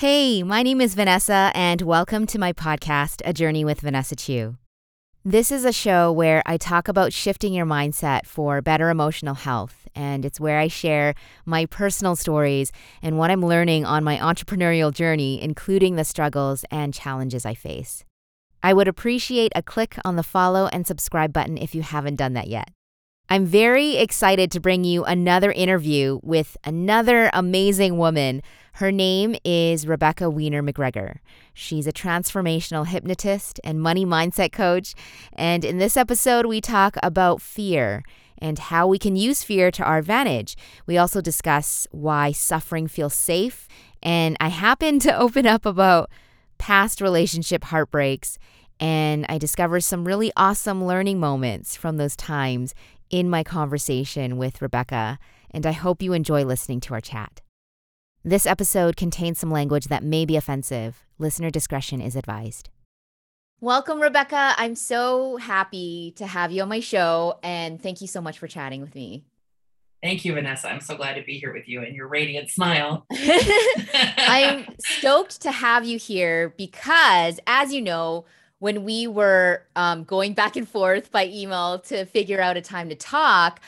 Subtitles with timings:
[0.00, 4.56] Hey, my name is Vanessa, and welcome to my podcast, A Journey with Vanessa Chiu.
[5.26, 9.86] This is a show where I talk about shifting your mindset for better emotional health,
[9.94, 11.12] and it's where I share
[11.44, 16.94] my personal stories and what I'm learning on my entrepreneurial journey, including the struggles and
[16.94, 18.06] challenges I face.
[18.62, 22.32] I would appreciate a click on the follow and subscribe button if you haven't done
[22.32, 22.70] that yet.
[23.32, 28.42] I'm very excited to bring you another interview with another amazing woman.
[28.72, 31.18] Her name is Rebecca Wiener McGregor.
[31.54, 34.96] She's a transformational hypnotist and money mindset coach.
[35.32, 38.02] And in this episode, we talk about fear
[38.38, 40.56] and how we can use fear to our advantage.
[40.86, 43.68] We also discuss why suffering feels safe.
[44.02, 46.10] And I happen to open up about
[46.58, 48.40] past relationship heartbreaks.
[48.80, 52.74] And I discover some really awesome learning moments from those times
[53.10, 55.18] in my conversation with Rebecca,
[55.50, 57.42] and I hope you enjoy listening to our chat.
[58.24, 61.04] This episode contains some language that may be offensive.
[61.18, 62.70] Listener discretion is advised.
[63.60, 64.54] Welcome, Rebecca.
[64.56, 68.46] I'm so happy to have you on my show, and thank you so much for
[68.46, 69.24] chatting with me.
[70.02, 70.70] Thank you, Vanessa.
[70.70, 73.04] I'm so glad to be here with you and your radiant smile.
[73.12, 78.24] I'm stoked to have you here because, as you know,
[78.60, 82.90] when we were um, going back and forth by email to figure out a time
[82.90, 83.60] to talk,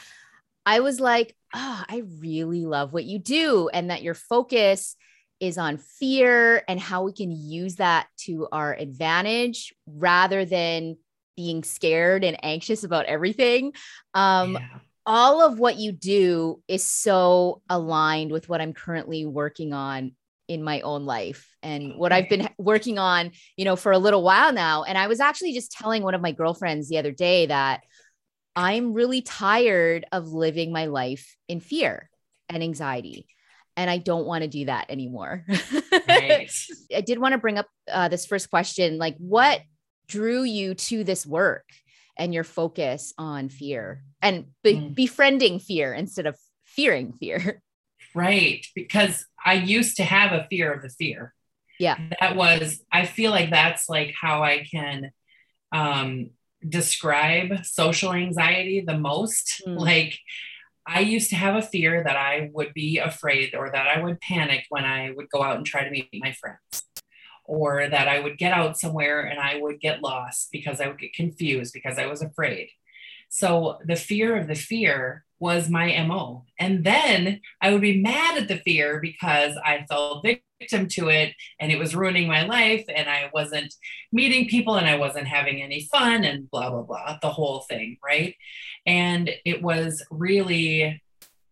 [0.65, 4.95] I was like, oh, I really love what you do, and that your focus
[5.41, 10.97] is on fear and how we can use that to our advantage rather than
[11.37, 13.73] being scared and anxious about everything.
[14.15, 14.79] Um, yeah.
[15.05, 20.13] All of what you do is so aligned with what I'm currently working on
[20.53, 24.23] in my own life and what I've been working on, you know, for a little
[24.23, 24.83] while now.
[24.85, 27.81] And I was actually just telling one of my girlfriends the other day that
[28.55, 32.11] I'm really tired of living my life in fear
[32.51, 33.27] and anxiety.
[33.79, 35.47] And I don't want to do that anymore.
[36.07, 36.53] Right.
[36.95, 39.63] I did want to bring up uh, this first question like, what
[40.07, 41.65] drew you to this work
[42.19, 44.95] and your focus on fear and be- mm.
[44.95, 47.63] befriending fear instead of fearing fear?
[48.15, 48.67] Right.
[48.75, 51.35] Because I used to have a fear of the fear.
[51.79, 51.99] Yeah.
[52.21, 55.11] That was, I feel like that's like how I can
[55.73, 56.31] um,
[56.67, 59.63] describe social anxiety the most.
[59.67, 59.79] Mm.
[59.79, 60.19] Like,
[60.85, 64.21] I used to have a fear that I would be afraid or that I would
[64.21, 66.83] panic when I would go out and try to meet my friends,
[67.45, 70.99] or that I would get out somewhere and I would get lost because I would
[70.99, 72.69] get confused because I was afraid.
[73.29, 76.45] So the fear of the fear was my MO.
[76.61, 81.35] And then I would be mad at the fear because I fell victim to it
[81.59, 83.75] and it was ruining my life and I wasn't
[84.13, 87.97] meeting people and I wasn't having any fun and blah, blah, blah, the whole thing.
[88.05, 88.37] Right.
[88.87, 91.03] And it was really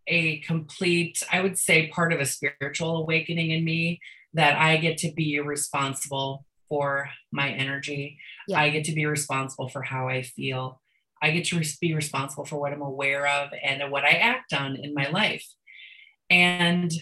[0.06, 3.98] a complete, I would say, part of a spiritual awakening in me
[4.34, 8.18] that I get to be responsible for my energy.
[8.46, 8.60] Yeah.
[8.60, 10.79] I get to be responsible for how I feel.
[11.22, 14.76] I get to be responsible for what I'm aware of and what I act on
[14.76, 15.46] in my life.
[16.28, 16.92] And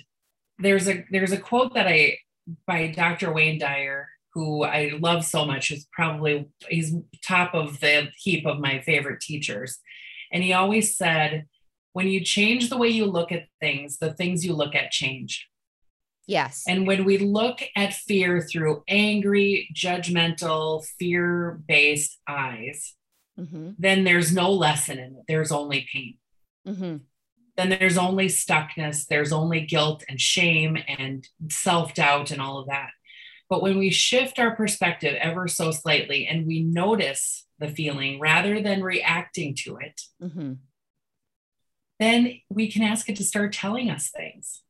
[0.59, 2.19] there's a there's a quote that I
[2.67, 3.33] by Dr.
[3.33, 6.95] Wayne Dyer, who I love so much, is probably he's
[7.27, 9.79] top of the heap of my favorite teachers.
[10.33, 11.47] And he always said,
[11.93, 15.49] when you change the way you look at things, the things you look at change.
[16.27, 16.65] Yes.
[16.69, 22.95] And when we look at fear through angry, judgmental, fear based eyes,
[23.39, 23.71] mm-hmm.
[23.79, 25.25] then there's no lesson in it.
[25.29, 26.19] There's only pain.
[26.67, 26.97] Mm-hmm.
[27.57, 32.69] Then there's only stuckness, there's only guilt and shame and self doubt and all of
[32.69, 32.91] that.
[33.51, 38.61] But when we shift our perspective ever so slightly and we notice the feeling rather
[38.61, 40.53] than reacting to it, mm-hmm.
[41.99, 44.63] then we can ask it to start telling us things.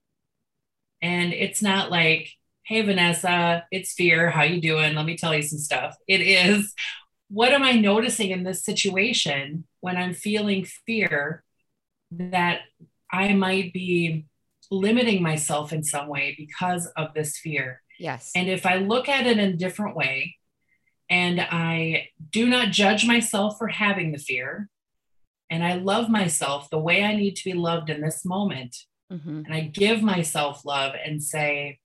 [1.03, 2.31] And it's not like,
[2.62, 4.31] hey Vanessa, it's fear.
[4.31, 4.95] How you doing?
[4.95, 5.97] Let me tell you some stuff.
[6.07, 6.73] It is,
[7.28, 11.44] what am I noticing in this situation when I'm feeling fear
[12.11, 12.61] that
[13.12, 14.27] I might be
[14.71, 17.83] limiting myself in some way because of this fear?
[17.99, 18.30] Yes.
[18.34, 20.36] And if I look at it in a different way
[21.10, 24.69] and I do not judge myself for having the fear,
[25.51, 28.77] and I love myself the way I need to be loved in this moment,
[29.10, 29.45] mm-hmm.
[29.47, 31.78] and I give myself love and say,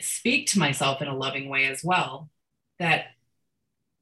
[0.00, 2.28] speak to myself in a loving way as well,
[2.78, 3.06] that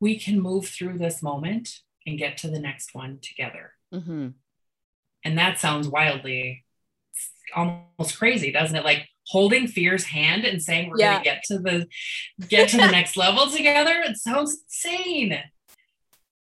[0.01, 3.73] we can move through this moment and get to the next one together.
[3.93, 4.29] Mm-hmm.
[5.25, 6.65] And that sounds wildly
[7.55, 8.85] almost crazy, doesn't it?
[8.85, 11.13] Like holding fear's hand and saying we're yeah.
[11.15, 11.87] going to get to the
[12.49, 14.03] get to the next level together.
[14.05, 15.43] It sounds insane.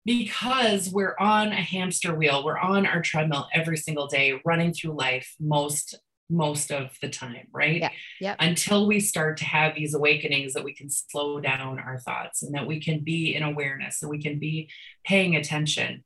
[0.06, 4.98] Because we're on a hamster wheel, we're on our treadmill every single day, running through
[4.98, 5.96] life most
[6.30, 7.82] most of the time, right?
[7.82, 7.90] Yeah.
[8.20, 8.36] Yeah.
[8.40, 12.56] Until we start to have these awakenings that we can slow down our thoughts and
[12.56, 14.70] that we can be in awareness and we can be
[15.06, 16.04] paying attention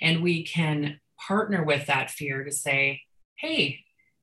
[0.00, 3.02] and we can partner with that fear to say,
[3.36, 3.80] hey,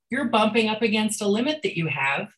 [0.10, 2.30] you're bumping up against a limit that you have.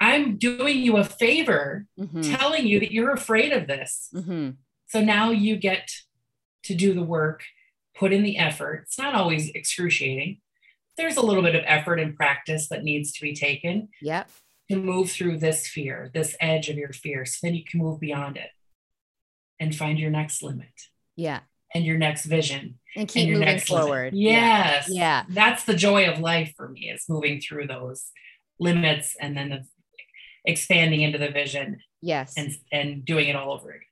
[0.00, 2.22] I'm doing you a favor mm-hmm.
[2.22, 4.08] telling you that you're afraid of this.
[4.14, 4.50] Mm-hmm.
[4.88, 5.90] So now you get
[6.64, 7.44] to do the work,
[7.96, 8.82] put in the effort.
[8.86, 10.40] It's not always excruciating.
[11.02, 13.88] There's a little bit of effort and practice that needs to be taken.
[14.00, 14.28] Yep.
[14.70, 17.98] To move through this fear, this edge of your fear, so then you can move
[17.98, 18.50] beyond it
[19.58, 20.72] and find your next limit.
[21.16, 21.40] Yeah.
[21.74, 22.78] And your next vision.
[22.96, 24.14] And keep and moving forward.
[24.14, 24.88] Yes.
[24.88, 25.00] Yeah.
[25.00, 25.24] yeah.
[25.28, 28.10] That's the joy of life for me is moving through those
[28.60, 29.64] limits and then the
[30.44, 31.80] expanding into the vision.
[32.00, 32.34] Yes.
[32.36, 33.91] And and doing it all over again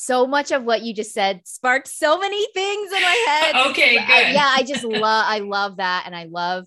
[0.00, 3.66] so much of what you just said sparked so many things in my head.
[3.66, 4.08] okay, good.
[4.08, 6.66] I, yeah, I just love I love that and I love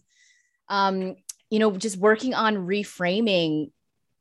[0.70, 1.16] um
[1.50, 3.72] you know just working on reframing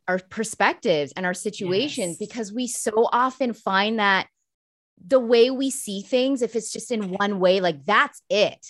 [0.09, 2.29] our perspectives and our situations yes.
[2.29, 4.29] because we so often find that
[5.07, 8.67] the way we see things if it's just in one way like that's it.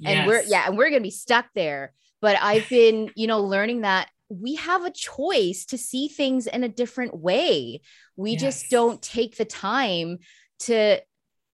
[0.00, 0.12] Yes.
[0.12, 1.92] And we're yeah, and we're going to be stuck there.
[2.20, 4.08] But I've been, you know, learning that
[4.40, 7.80] we have a choice to see things in a different way.
[8.16, 8.40] We yes.
[8.40, 10.18] just don't take the time
[10.60, 11.00] to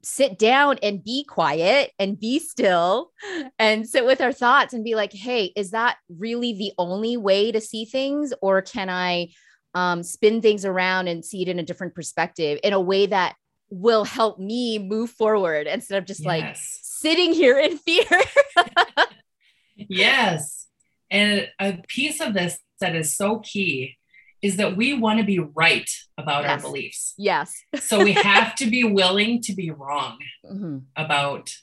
[0.02, 3.12] sit down and be quiet and be still
[3.60, 7.52] and sit with our thoughts and be like, hey, is that really the only way
[7.52, 8.34] to see things?
[8.42, 9.30] Or can I
[9.74, 13.36] um, spin things around and see it in a different perspective in a way that
[13.70, 16.28] will help me move forward instead of just yes.
[16.28, 18.24] like sitting here in fear?
[19.76, 20.68] yes.
[21.12, 23.98] And a piece of this that is so key
[24.42, 26.52] is that we want to be right about yes.
[26.52, 27.14] our beliefs.
[27.18, 27.62] Yes.
[27.82, 30.80] so we have to be willing to be wrong mm-hmm.
[30.96, 31.54] about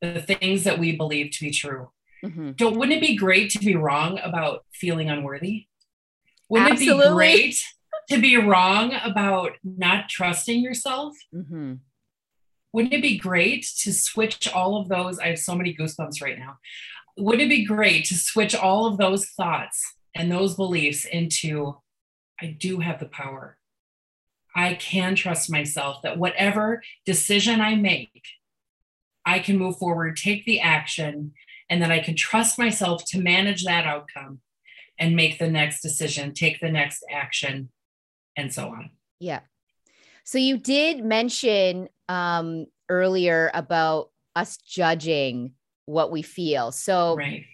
[0.00, 1.90] the things that we believe to be true.
[2.24, 2.52] Mm-hmm.
[2.52, 5.66] Don't wouldn't it be great to be wrong about feeling unworthy?
[6.48, 7.04] Wouldn't Absolutely.
[7.04, 7.56] it be great
[8.10, 11.16] to be wrong about not trusting yourself?
[11.34, 11.74] Mm-hmm.
[12.72, 15.18] Wouldn't it be great to switch all of those?
[15.18, 16.58] I have so many goosebumps right now.
[17.16, 21.76] Wouldn't it be great to switch all of those thoughts and those beliefs into
[22.40, 23.58] I do have the power.
[24.56, 28.24] I can trust myself that whatever decision I make,
[29.24, 31.32] I can move forward, take the action,
[31.68, 34.40] and that I can trust myself to manage that outcome
[34.98, 37.70] and make the next decision, take the next action,
[38.36, 38.90] and so on.
[39.20, 39.40] Yeah.
[40.24, 45.52] So you did mention um, earlier about us judging
[45.86, 46.72] what we feel.
[46.72, 47.44] So right.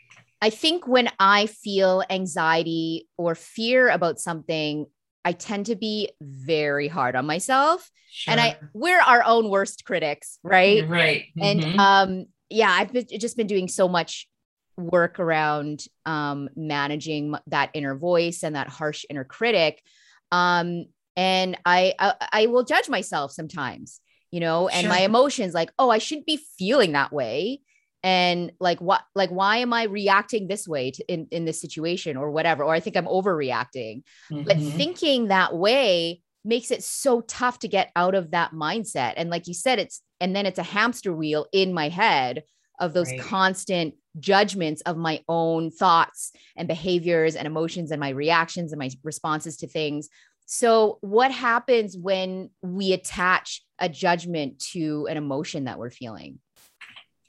[0.43, 4.87] I think when I feel anxiety or fear about something,
[5.25, 7.91] I tend to be very hard on myself.
[8.11, 8.33] Sure.
[8.33, 10.87] And I we're our own worst critics, right?
[10.89, 11.25] Right.
[11.37, 11.43] Mm-hmm.
[11.43, 14.29] And um yeah, I've been, just been doing so much
[14.77, 19.83] work around um managing that inner voice and that harsh inner critic.
[20.31, 20.85] Um
[21.17, 24.01] and I I, I will judge myself sometimes,
[24.31, 24.91] you know, and sure.
[24.91, 27.63] my emotions like, "Oh, I shouldn't be feeling that way."
[28.07, 32.17] And like what like why am i reacting this way to, in in this situation
[32.17, 34.43] or whatever or i think i'm overreacting mm-hmm.
[34.45, 39.29] but thinking that way makes it so tough to get out of that mindset and
[39.29, 42.45] like you said it's and then it's a hamster wheel in my head
[42.79, 43.21] of those right.
[43.21, 48.91] constant judgments of my own thoughts and behaviors and emotions and my reactions and my
[49.03, 50.09] responses to things
[50.49, 56.39] so what happens when we attach a judgment to an emotion that we're feeling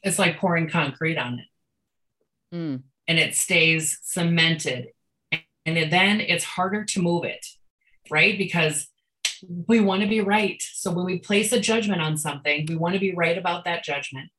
[0.03, 2.55] it's like pouring concrete on it.
[2.55, 2.83] Mm.
[3.07, 4.89] And it stays cemented.
[5.65, 7.45] And then it's harder to move it,
[8.09, 8.37] right?
[8.37, 8.87] Because
[9.67, 10.61] we want to be right.
[10.61, 13.83] So when we place a judgment on something, we want to be right about that
[13.83, 14.29] judgment.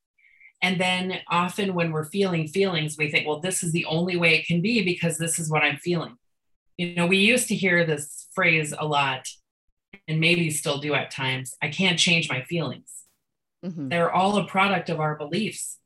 [0.61, 4.35] And then often when we're feeling feelings, we think, well, this is the only way
[4.35, 6.17] it can be because this is what I'm feeling.
[6.77, 9.27] You know, we used to hear this phrase a lot,
[10.07, 12.98] and maybe still do at times I can't change my feelings.
[13.63, 13.89] Mm-hmm.
[13.89, 15.77] They're all a product of our beliefs.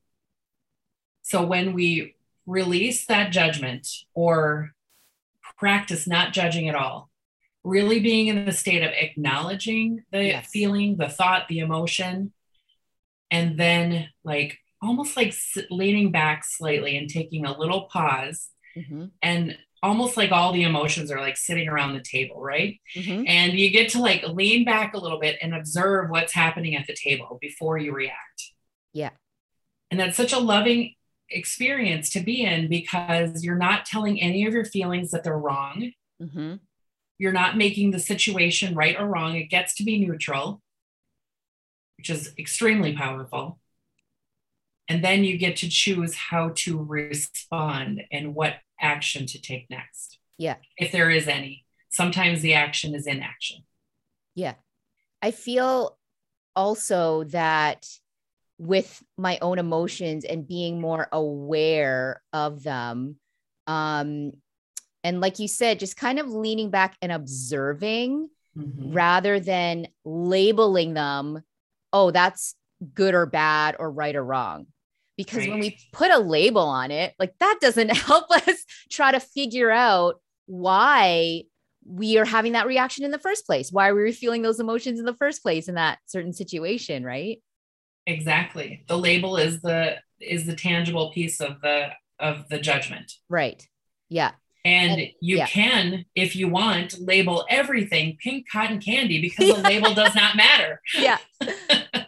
[1.21, 2.15] So when we
[2.45, 4.73] release that judgment or
[5.57, 7.09] practice not judging at all,
[7.63, 10.49] really being in the state of acknowledging the yes.
[10.51, 12.33] feeling, the thought, the emotion,
[13.31, 15.33] and then like almost like
[15.71, 19.05] leaning back slightly and taking a little pause mm-hmm.
[19.21, 22.79] and almost like all the emotions are like sitting around the table, right?
[22.95, 23.25] Mm-hmm.
[23.27, 26.87] And you get to like lean back a little bit and observe what's happening at
[26.87, 28.53] the table before you react.
[28.93, 29.09] Yeah.
[29.91, 30.95] And that's such a loving
[31.29, 35.91] experience to be in because you're not telling any of your feelings that they're wrong.
[36.21, 36.55] Mm-hmm.
[37.17, 39.35] You're not making the situation right or wrong.
[39.35, 40.61] It gets to be neutral,
[41.97, 43.59] which is extremely powerful.
[44.87, 50.19] And then you get to choose how to respond and what action to take next.
[50.37, 50.55] Yeah.
[50.77, 51.65] If there is any.
[51.89, 53.63] Sometimes the action is inaction.
[54.35, 54.55] Yeah.
[55.21, 55.97] I feel
[56.55, 57.87] also that
[58.57, 63.17] with my own emotions and being more aware of them
[63.67, 64.31] um
[65.03, 68.93] and like you said just kind of leaning back and observing mm-hmm.
[68.93, 71.41] rather than labeling them
[71.91, 72.55] oh that's
[72.93, 74.67] good or bad or right or wrong
[75.17, 75.49] because right.
[75.49, 78.62] when we put a label on it like that doesn't help us
[78.93, 81.43] try to figure out why
[81.85, 83.71] we are having that reaction in the first place.
[83.71, 87.41] Why are we feeling those emotions in the first place in that certain situation right?
[88.05, 88.83] Exactly.
[88.87, 93.11] The label is the is the tangible piece of the of the judgment.
[93.29, 93.65] Right.
[94.09, 94.31] Yeah.
[94.65, 95.47] And, and you yeah.
[95.47, 100.81] can if you want label everything pink cotton candy because the label does not matter.
[100.97, 101.17] Yeah.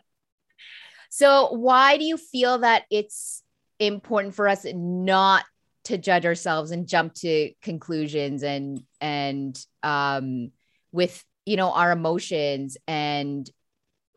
[1.15, 3.41] So why do you feel that it's
[3.79, 5.45] important for us not
[5.85, 10.51] to judge ourselves and jump to conclusions and and um
[10.91, 13.49] with you know our emotions and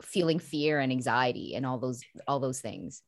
[0.01, 3.01] feeling fear and anxiety and all those all those things.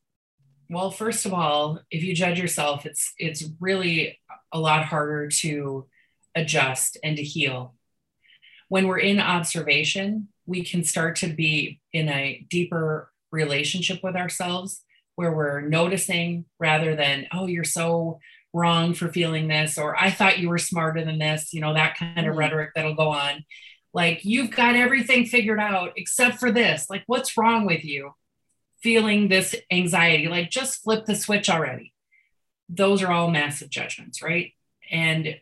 [0.70, 4.18] Well first of all if you judge yourself it's it's really
[4.52, 5.86] a lot harder to
[6.34, 7.74] adjust and to heal.
[8.68, 14.82] When we're in observation we can start to be in a deeper relationship with ourselves
[15.14, 18.18] where we're noticing rather than oh you're so
[18.52, 21.96] wrong for feeling this or i thought you were smarter than this you know that
[21.96, 22.38] kind of mm-hmm.
[22.38, 23.44] rhetoric that'll go on.
[23.94, 26.88] Like you've got everything figured out except for this.
[26.88, 28.12] Like what's wrong with you
[28.82, 30.28] feeling this anxiety?
[30.28, 31.92] Like just flip the switch already.
[32.68, 34.52] Those are all massive judgments right?
[34.90, 35.36] And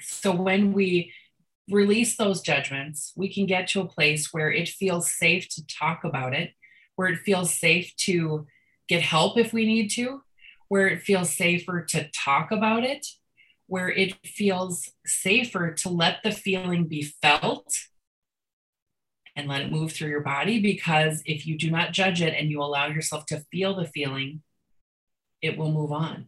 [0.00, 1.12] so when we
[1.70, 6.02] release those judgments we can get to a place where it feels safe to talk
[6.02, 6.50] about it
[6.96, 8.44] where it feels safe to
[8.88, 10.20] get help if we need to
[10.70, 13.06] where it feels safer to talk about it
[13.70, 17.72] where it feels safer to let the feeling be felt
[19.36, 22.50] and let it move through your body because if you do not judge it and
[22.50, 24.42] you allow yourself to feel the feeling,
[25.40, 26.26] it will move on.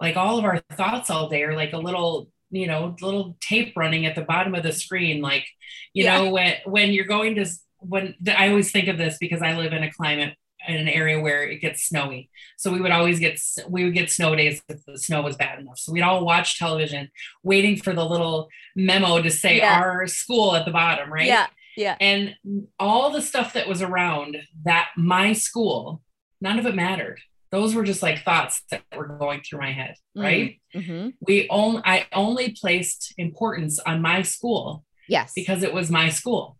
[0.00, 3.74] Like all of our thoughts all day are like a little, you know, little tape
[3.76, 5.22] running at the bottom of the screen.
[5.22, 5.46] Like,
[5.94, 6.18] you yeah.
[6.18, 7.46] know, when when you're going to
[7.78, 10.34] when I always think of this because I live in a climate
[10.68, 12.30] in an area where it gets snowy.
[12.56, 15.58] So we would always get we would get snow days if the snow was bad
[15.58, 15.78] enough.
[15.78, 17.10] So we'd all watch television
[17.42, 19.80] waiting for the little memo to say yeah.
[19.80, 21.26] our school at the bottom, right?
[21.26, 21.46] Yeah.
[21.76, 21.96] Yeah.
[22.00, 22.34] And
[22.78, 26.02] all the stuff that was around that my school,
[26.40, 27.20] none of it mattered.
[27.50, 30.20] Those were just like thoughts that were going through my head, mm-hmm.
[30.20, 30.60] right?
[30.74, 31.08] Mm-hmm.
[31.20, 34.84] We only I only placed importance on my school.
[35.08, 35.32] Yes.
[35.34, 36.58] Because it was my school.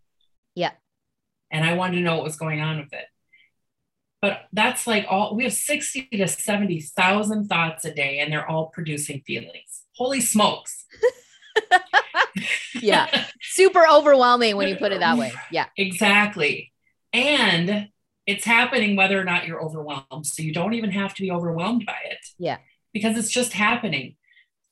[0.55, 0.71] Yeah.
[1.51, 3.05] And I wanted to know what was going on with it.
[4.21, 8.67] But that's like all we have 60 to 70,000 thoughts a day and they're all
[8.67, 9.83] producing feelings.
[9.95, 10.85] Holy smokes.
[12.81, 13.25] yeah.
[13.41, 15.31] Super overwhelming when you put it that way.
[15.51, 15.67] Yeah.
[15.77, 16.73] Exactly.
[17.13, 17.89] And
[18.25, 20.25] it's happening whether or not you're overwhelmed.
[20.25, 22.19] So you don't even have to be overwhelmed by it.
[22.37, 22.57] Yeah.
[22.93, 24.15] Because it's just happening.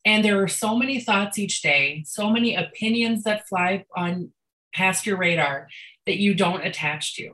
[0.06, 4.32] And there are so many thoughts each day, so many opinions that fly on
[4.74, 5.68] past your radar
[6.06, 7.32] that you don't attach to,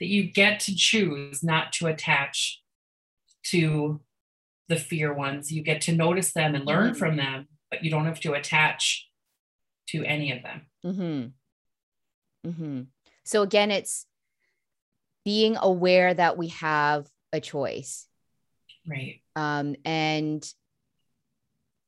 [0.00, 2.60] that you get to choose not to attach
[3.44, 4.00] to
[4.68, 5.50] the fear ones.
[5.50, 6.98] You get to notice them and learn mm-hmm.
[6.98, 9.08] from them, but you don't have to attach
[9.88, 10.66] to any of them.
[10.84, 12.48] Mm-hmm.
[12.48, 12.82] Mm-hmm.
[13.24, 14.06] So again, it's
[15.24, 18.06] being aware that we have a choice.
[18.86, 19.20] Right.
[19.36, 20.46] Um, and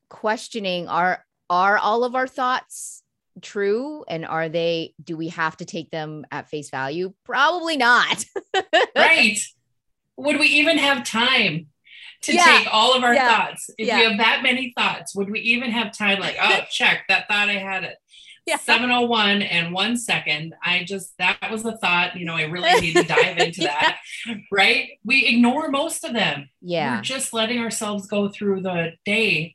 [0.09, 3.02] questioning are are all of our thoughts
[3.40, 8.25] true and are they do we have to take them at face value probably not
[8.97, 9.38] right
[10.16, 11.66] would we even have time
[12.23, 12.44] to yeah.
[12.44, 13.28] take all of our yeah.
[13.28, 13.70] thoughts.
[13.78, 13.99] If yeah.
[13.99, 16.20] we have that many thoughts, would we even have time?
[16.20, 17.97] Like, oh, check that thought I had it.
[18.47, 18.56] Yeah.
[18.56, 20.54] 701 and one second.
[20.62, 23.99] I just, that was a thought, you know, I really need to dive into that.
[24.50, 24.99] Right.
[25.04, 26.49] We ignore most of them.
[26.61, 26.97] Yeah.
[26.97, 29.54] We're just letting ourselves go through the day,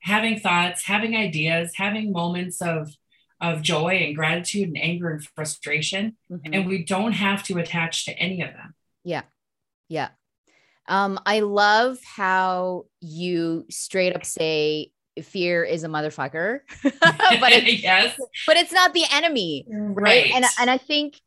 [0.00, 2.94] having thoughts, having ideas, having moments of,
[3.40, 6.16] of joy and gratitude and anger and frustration.
[6.30, 6.54] Mm-hmm.
[6.54, 8.74] And we don't have to attach to any of them.
[9.04, 9.22] Yeah.
[9.88, 10.08] Yeah.
[10.88, 18.18] Um, I love how you straight up say fear is a motherfucker, but it's, yes,
[18.46, 19.96] but it's not the enemy, right?
[19.96, 20.30] right?
[20.32, 21.20] And and I think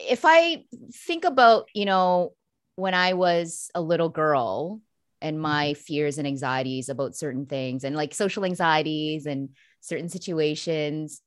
[0.00, 0.64] if I
[1.06, 2.32] think about you know
[2.74, 4.80] when I was a little girl
[5.22, 5.80] and my mm-hmm.
[5.80, 11.20] fears and anxieties about certain things and like social anxieties and certain situations.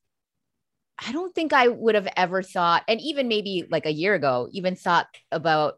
[0.97, 4.49] I don't think I would have ever thought, and even maybe like a year ago,
[4.51, 5.75] even thought about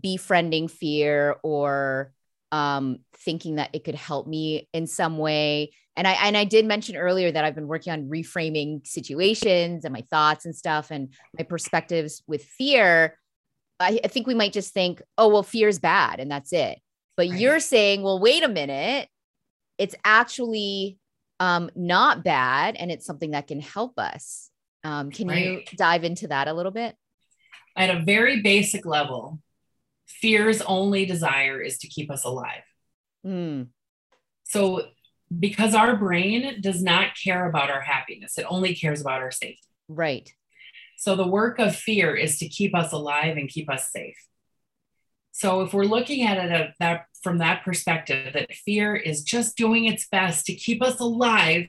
[0.00, 2.12] befriending fear or
[2.52, 5.72] um, thinking that it could help me in some way.
[5.96, 9.92] And I and I did mention earlier that I've been working on reframing situations and
[9.92, 13.18] my thoughts and stuff and my perspectives with fear.
[13.80, 16.78] I, I think we might just think, oh well, fear is bad and that's it.
[17.16, 17.38] But right.
[17.38, 19.08] you're saying, well, wait a minute,
[19.78, 20.98] it's actually
[21.40, 24.50] um, not bad and it's something that can help us.
[24.84, 25.44] Um, can right.
[25.44, 26.96] you dive into that a little bit?
[27.76, 29.40] At a very basic level,
[30.06, 32.62] fear's only desire is to keep us alive.
[33.26, 33.68] Mm.
[34.44, 34.86] So,
[35.36, 39.60] because our brain does not care about our happiness, it only cares about our safety.
[39.88, 40.32] Right.
[40.96, 44.16] So, the work of fear is to keep us alive and keep us safe.
[45.36, 49.56] So, if we're looking at it at that, from that perspective, that fear is just
[49.56, 51.68] doing its best to keep us alive,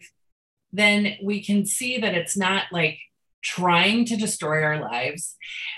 [0.71, 2.99] then we can see that it's not like
[3.43, 5.35] trying to destroy our lives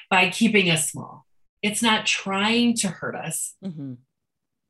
[0.09, 1.25] by keeping us small
[1.61, 3.55] it's not trying to hurt us.
[3.63, 3.95] Mm-hmm.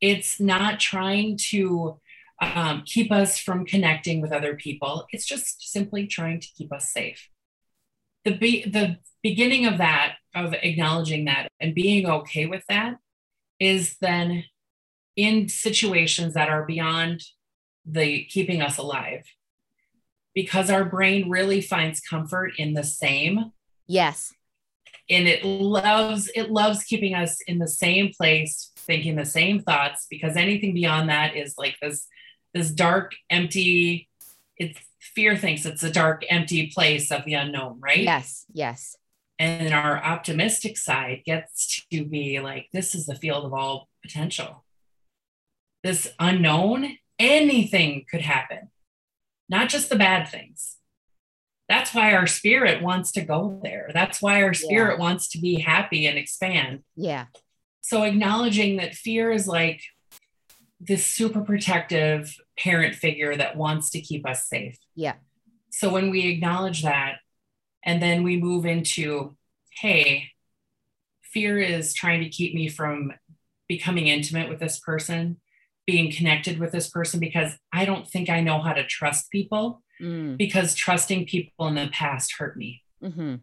[0.01, 1.99] It's not trying to
[2.41, 5.05] um, keep us from connecting with other people.
[5.11, 7.29] It's just simply trying to keep us safe.
[8.25, 12.95] The, be- the beginning of that, of acknowledging that and being okay with that,
[13.59, 14.45] is then
[15.15, 17.23] in situations that are beyond
[17.85, 19.25] the keeping us alive.
[20.33, 23.51] Because our brain really finds comfort in the same.
[23.87, 24.33] Yes.
[25.09, 30.05] And it loves it loves keeping us in the same place thinking the same thoughts
[30.09, 32.07] because anything beyond that is like this
[32.53, 34.07] this dark empty
[34.55, 37.99] it's fear thinks it's a dark empty place of the unknown right?
[37.99, 38.95] Yes yes
[39.39, 44.63] and our optimistic side gets to be like this is the field of all potential
[45.83, 48.69] this unknown anything could happen
[49.47, 50.79] not just the bad things
[51.69, 53.91] that's why our spirit wants to go there.
[53.93, 54.99] That's why our spirit yeah.
[54.99, 56.79] wants to be happy and expand.
[56.95, 57.27] Yeah.
[57.81, 59.83] So acknowledging that fear is like
[60.79, 64.79] this super protective parent figure that wants to keep us safe.
[64.95, 65.13] Yeah.
[65.69, 67.17] So when we acknowledge that
[67.83, 69.35] and then we move into,
[69.79, 70.31] hey,
[71.21, 73.13] fear is trying to keep me from
[73.67, 75.37] becoming intimate with this person,
[75.85, 79.81] being connected with this person because I don't think I know how to trust people
[80.01, 80.37] mm.
[80.37, 82.81] because trusting people in the past hurt me.
[83.03, 83.35] Mm-hmm.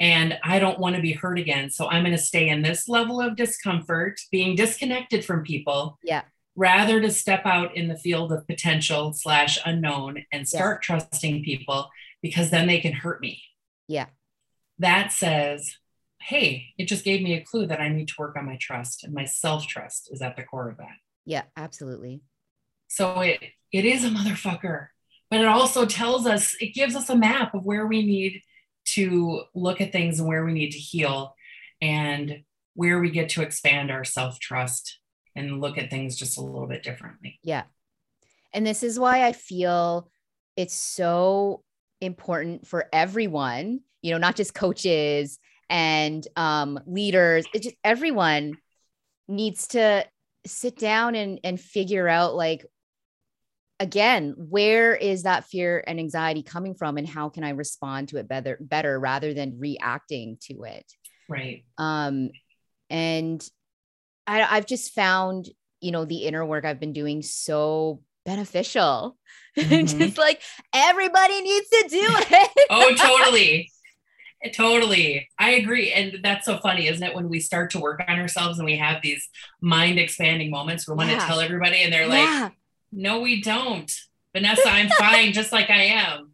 [0.00, 1.70] And I don't want to be hurt again.
[1.70, 5.98] So I'm going to stay in this level of discomfort, being disconnected from people.
[6.02, 6.22] Yeah.
[6.56, 10.98] Rather to step out in the field of potential slash unknown and start yeah.
[10.98, 11.88] trusting people
[12.22, 13.42] because then they can hurt me.
[13.88, 14.06] Yeah.
[14.78, 15.76] That says,
[16.20, 19.04] hey, it just gave me a clue that I need to work on my trust
[19.04, 20.96] and my self trust is at the core of that.
[21.24, 22.22] Yeah, absolutely.
[22.88, 23.40] So it
[23.72, 24.88] it is a motherfucker
[25.32, 28.42] but it also tells us, it gives us a map of where we need
[28.88, 31.34] to look at things and where we need to heal
[31.80, 32.42] and
[32.74, 34.98] where we get to expand our self trust
[35.34, 37.38] and look at things just a little bit differently.
[37.42, 37.62] Yeah.
[38.52, 40.10] And this is why I feel
[40.54, 41.64] it's so
[42.02, 45.38] important for everyone, you know, not just coaches
[45.70, 48.58] and um, leaders, it just everyone
[49.28, 50.04] needs to
[50.44, 52.66] sit down and, and figure out like
[53.80, 58.16] again where is that fear and anxiety coming from and how can i respond to
[58.16, 60.84] it better better rather than reacting to it?
[61.28, 61.64] Right.
[61.78, 62.30] Um
[62.90, 63.44] and
[64.26, 65.48] I, i've just found
[65.80, 69.16] you know the inner work i've been doing so beneficial
[69.58, 69.98] mm-hmm.
[69.98, 70.40] just like
[70.72, 73.70] everybody needs to do it oh totally
[74.54, 78.18] totally i agree and that's so funny isn't it when we start to work on
[78.18, 79.28] ourselves and we have these
[79.60, 81.18] mind expanding moments we want yeah.
[81.18, 82.42] to tell everybody and they're yeah.
[82.42, 82.52] like
[82.92, 83.90] no, we don't.
[84.34, 86.32] Vanessa, I'm fine just like I am.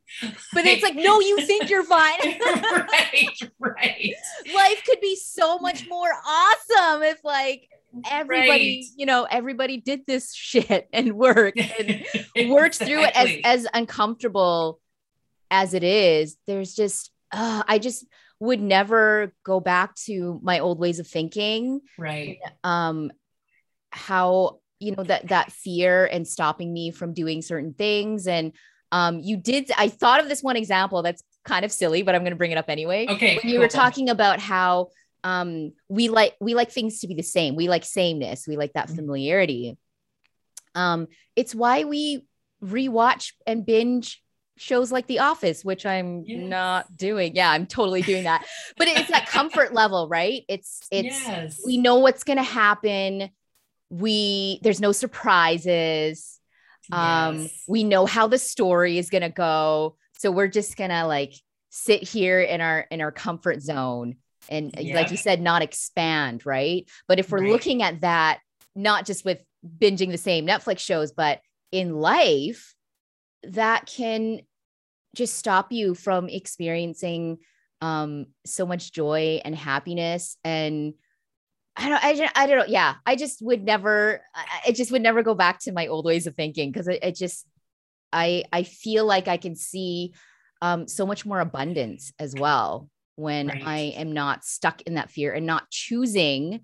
[0.53, 2.19] But it's like, no, you think you're fine.
[2.21, 4.15] right, right.
[4.55, 7.69] Life could be so much more awesome if like
[8.11, 8.85] everybody, right.
[8.97, 12.05] you know, everybody did this shit and work and
[12.51, 12.87] worked exactly.
[12.87, 14.81] through it as as uncomfortable
[15.51, 16.37] as it is.
[16.47, 18.07] There's just uh, I just
[18.41, 21.81] would never go back to my old ways of thinking.
[21.99, 22.39] Right.
[22.63, 23.11] Um
[23.91, 28.53] how you know that that fear and stopping me from doing certain things and
[28.93, 32.23] um you did i thought of this one example that's kind of silly but i'm
[32.23, 33.65] going to bring it up anyway okay when you cool.
[33.65, 34.89] were talking about how
[35.29, 38.73] um we like we like things to be the same we like sameness we like
[38.73, 38.97] that mm-hmm.
[38.97, 39.77] familiarity
[40.75, 42.25] um it's why we
[42.63, 44.23] rewatch and binge
[44.61, 46.43] shows like The Office, which I'm yes.
[46.43, 47.37] not doing.
[47.37, 48.45] Yeah, I'm totally doing that.
[48.77, 50.43] but it's that comfort level, right?
[50.49, 51.61] It's it's yes.
[51.65, 53.31] we know what's going to happen
[53.91, 56.41] we there's no surprises
[56.93, 57.65] um yes.
[57.67, 61.35] we know how the story is going to go so we're just going to like
[61.71, 64.17] sit here in our in our comfort zone
[64.49, 64.95] and yeah.
[64.95, 67.51] like you said not expand right but if we're right.
[67.51, 68.41] looking at that
[68.75, 69.43] not just with
[69.79, 71.41] binging the same netflix shows but
[71.73, 72.75] in life
[73.43, 74.41] that can
[75.15, 77.39] just stop you from experiencing
[77.81, 80.95] um so much joy and happiness and
[81.81, 82.65] I don't, I, don't, I don't know.
[82.67, 82.95] Yeah.
[83.07, 84.21] I just would never,
[84.67, 86.73] I just would never go back to my old ways of thinking.
[86.73, 87.47] Cause it, it just,
[88.13, 90.13] I, I feel like I can see
[90.61, 93.63] um, so much more abundance as well when right.
[93.67, 96.61] I am not stuck in that fear and not choosing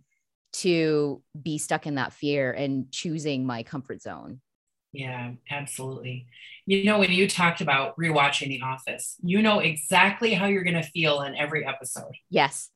[0.52, 4.40] to be stuck in that fear and choosing my comfort zone.
[4.92, 6.28] Yeah, absolutely.
[6.64, 10.80] You know, when you talked about rewatching The Office, you know exactly how you're going
[10.80, 12.12] to feel in every episode.
[12.30, 12.70] Yes.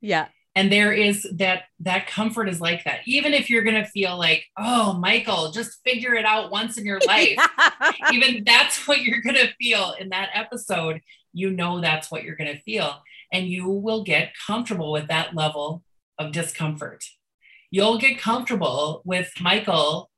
[0.00, 0.28] Yeah.
[0.54, 3.00] And there is that that comfort is like that.
[3.04, 6.86] Even if you're going to feel like, "Oh, Michael, just figure it out once in
[6.86, 7.38] your life."
[8.12, 11.00] even that's what you're going to feel in that episode.
[11.34, 15.34] You know that's what you're going to feel and you will get comfortable with that
[15.34, 15.82] level
[16.18, 17.04] of discomfort.
[17.70, 20.10] You'll get comfortable with Michael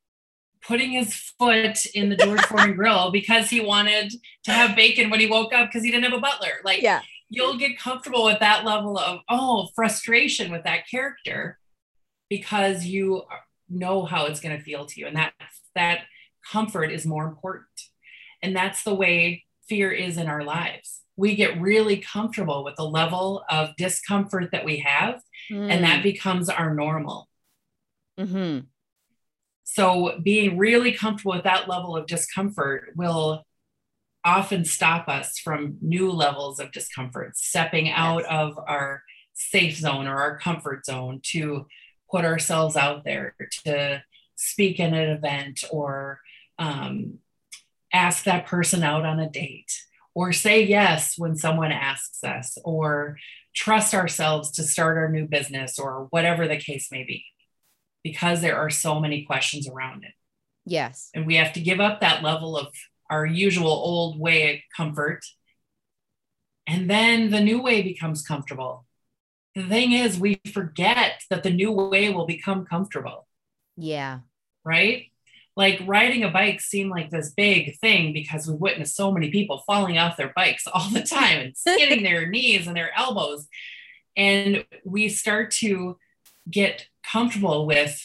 [0.62, 4.12] putting his foot in the George Foreman grill because he wanted
[4.44, 6.60] to have bacon when he woke up because he didn't have a butler.
[6.64, 7.00] Like, yeah.
[7.28, 11.58] you'll get comfortable with that level of, oh, frustration with that character
[12.28, 13.22] because you
[13.68, 15.06] know how it's going to feel to you.
[15.06, 15.32] And that,
[15.74, 16.02] that
[16.50, 17.66] comfort is more important.
[18.42, 21.00] And that's the way fear is in our lives.
[21.20, 25.20] We get really comfortable with the level of discomfort that we have,
[25.52, 25.70] mm.
[25.70, 26.04] and that mm.
[26.04, 27.28] becomes our normal.
[28.18, 28.60] Mm-hmm.
[29.64, 33.44] So, being really comfortable with that level of discomfort will
[34.24, 37.94] often stop us from new levels of discomfort, stepping yes.
[37.98, 39.02] out of our
[39.34, 41.66] safe zone or our comfort zone to
[42.10, 44.02] put ourselves out there to
[44.36, 46.20] speak in an event or
[46.58, 47.18] um,
[47.92, 49.72] ask that person out on a date
[50.14, 53.18] or say yes when someone asks us or
[53.54, 57.24] trust ourselves to start our new business or whatever the case may be
[58.02, 60.12] because there are so many questions around it.
[60.64, 61.10] Yes.
[61.14, 62.68] And we have to give up that level of
[63.10, 65.24] our usual old way of comfort.
[66.66, 68.86] And then the new way becomes comfortable.
[69.54, 73.26] The thing is, we forget that the new way will become comfortable.
[73.76, 74.20] Yeah.
[74.64, 75.09] Right?
[75.60, 79.62] Like riding a bike seemed like this big thing because we witnessed so many people
[79.66, 83.46] falling off their bikes all the time and skidding their knees and their elbows.
[84.16, 85.98] And we start to
[86.50, 88.02] get comfortable with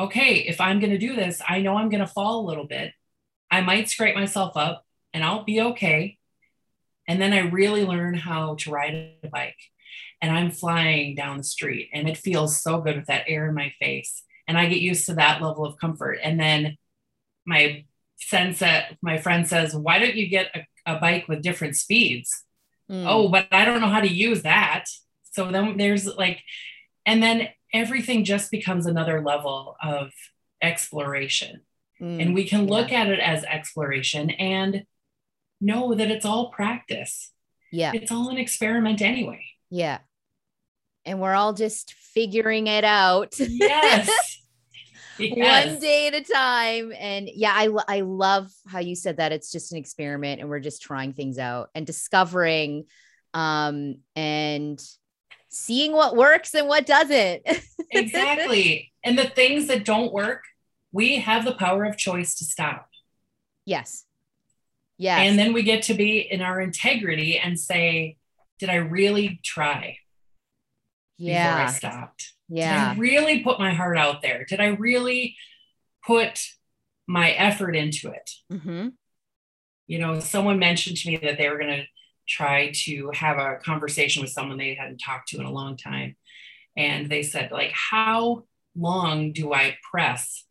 [0.00, 2.66] okay, if I'm going to do this, I know I'm going to fall a little
[2.66, 2.92] bit.
[3.48, 6.18] I might scrape myself up and I'll be okay.
[7.06, 9.54] And then I really learn how to ride a bike
[10.20, 13.54] and I'm flying down the street and it feels so good with that air in
[13.54, 14.24] my face.
[14.48, 16.18] And I get used to that level of comfort.
[16.22, 16.76] And then
[17.44, 17.84] my
[18.16, 22.44] sense that my friend says, why don't you get a, a bike with different speeds?
[22.90, 23.04] Mm.
[23.08, 24.84] Oh, but I don't know how to use that.
[25.32, 26.42] So then there's like,
[27.04, 30.12] and then everything just becomes another level of
[30.62, 31.62] exploration.
[32.00, 33.02] Mm, and we can look yeah.
[33.02, 34.84] at it as exploration and
[35.60, 37.32] know that it's all practice.
[37.72, 37.92] Yeah.
[37.94, 39.44] It's all an experiment anyway.
[39.70, 39.98] Yeah.
[41.06, 43.34] And we're all just figuring it out.
[43.38, 44.10] Yes.
[45.18, 45.70] yes.
[45.70, 46.92] One day at a time.
[46.98, 50.60] And yeah, I, I love how you said that it's just an experiment and we're
[50.60, 52.84] just trying things out and discovering
[53.34, 54.82] um and
[55.48, 57.42] seeing what works and what doesn't.
[57.90, 58.92] exactly.
[59.04, 60.42] And the things that don't work,
[60.90, 62.88] we have the power of choice to stop.
[63.64, 64.04] Yes.
[64.98, 65.20] Yes.
[65.20, 68.16] And then we get to be in our integrity and say,
[68.58, 69.98] did I really try?
[71.18, 71.54] Yeah.
[71.54, 72.32] Before I stopped.
[72.48, 72.90] Yeah.
[72.90, 74.44] Did I really put my heart out there?
[74.44, 75.36] Did I really
[76.06, 76.40] put
[77.06, 78.30] my effort into it?
[78.52, 78.88] Mm-hmm.
[79.86, 81.86] You know, someone mentioned to me that they were going to
[82.28, 86.16] try to have a conversation with someone they hadn't talked to in a long time.
[86.76, 88.44] And they said, like, how
[88.76, 90.44] long do I press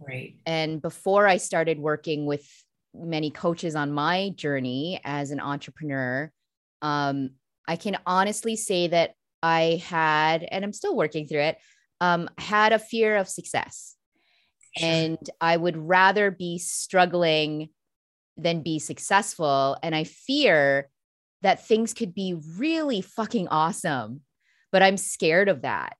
[0.00, 0.36] Right.
[0.46, 2.46] And before I started working with
[2.94, 6.30] many coaches on my journey as an entrepreneur,
[6.82, 7.30] um,
[7.66, 11.58] I can honestly say that I had, and I'm still working through it,
[12.00, 13.94] um, had a fear of success.
[14.76, 14.88] Sure.
[14.88, 17.70] And I would rather be struggling
[18.36, 19.76] than be successful.
[19.82, 20.88] And I fear
[21.42, 24.22] that things could be really fucking awesome,
[24.72, 25.96] but I'm scared of that.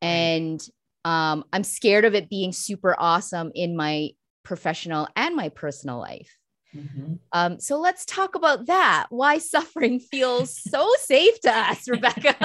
[0.00, 0.60] And
[1.04, 4.10] um, I'm scared of it being super awesome in my
[4.44, 6.38] professional and my personal life.
[6.74, 7.14] Mm-hmm.
[7.32, 9.06] Um, so let's talk about that.
[9.10, 12.36] Why suffering feels so safe to us, Rebecca.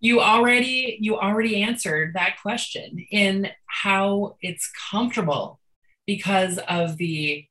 [0.00, 5.60] you already you already answered that question in how it's comfortable
[6.06, 7.46] because of the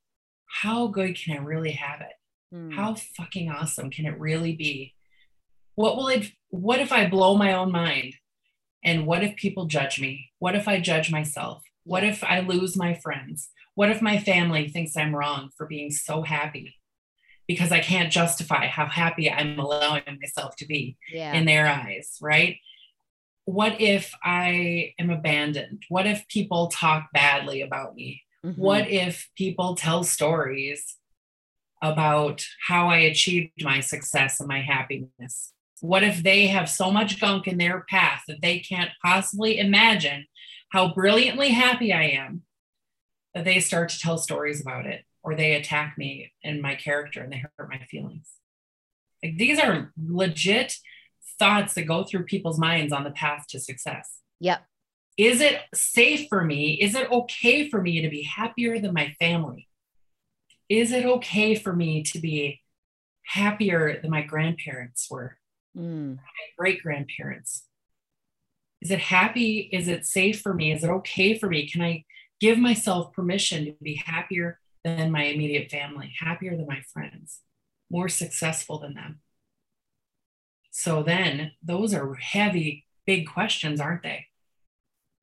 [0.46, 2.54] how good can I really have it?
[2.54, 2.74] Mm.
[2.74, 4.94] How fucking awesome can it really be?
[5.74, 8.14] What will it what if I blow my own mind?
[8.84, 10.30] And what if people judge me?
[10.38, 11.62] What if I judge myself?
[11.84, 13.50] What if I lose my friends?
[13.74, 16.74] What if my family thinks I'm wrong for being so happy?
[17.46, 21.34] Because I can't justify how happy I'm allowing myself to be yeah.
[21.34, 22.56] in their eyes, right?
[23.44, 25.82] What if I am abandoned?
[25.90, 28.22] What if people talk badly about me?
[28.44, 28.60] Mm-hmm.
[28.60, 30.96] What if people tell stories
[31.82, 35.52] about how I achieved my success and my happiness?
[35.80, 40.24] What if they have so much gunk in their path that they can't possibly imagine
[40.74, 42.42] how brilliantly happy I am
[43.32, 47.22] that they start to tell stories about it or they attack me and my character
[47.22, 48.28] and they hurt my feelings.
[49.22, 50.74] Like these are legit
[51.38, 54.18] thoughts that go through people's minds on the path to success.
[54.40, 54.64] Yep.
[55.16, 56.72] Is it safe for me?
[56.72, 59.68] Is it okay for me to be happier than my family?
[60.68, 62.60] Is it okay for me to be
[63.24, 65.38] happier than my grandparents were?
[65.78, 66.16] Mm.
[66.16, 67.62] My great grandparents?
[68.84, 69.70] Is it happy?
[69.72, 70.72] Is it safe for me?
[70.72, 71.68] Is it okay for me?
[71.68, 72.04] Can I
[72.40, 77.40] give myself permission to be happier than my immediate family, happier than my friends,
[77.90, 79.20] more successful than them.
[80.70, 84.26] So then those are heavy, big questions, aren't they?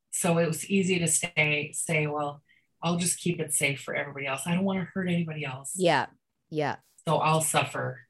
[0.09, 2.41] So it was easy to stay, say, well,
[2.81, 4.41] I'll just keep it safe for everybody else.
[4.45, 5.73] I don't want to hurt anybody else.
[5.75, 6.07] Yeah.
[6.49, 6.77] Yeah.
[7.07, 8.01] So I'll suffer.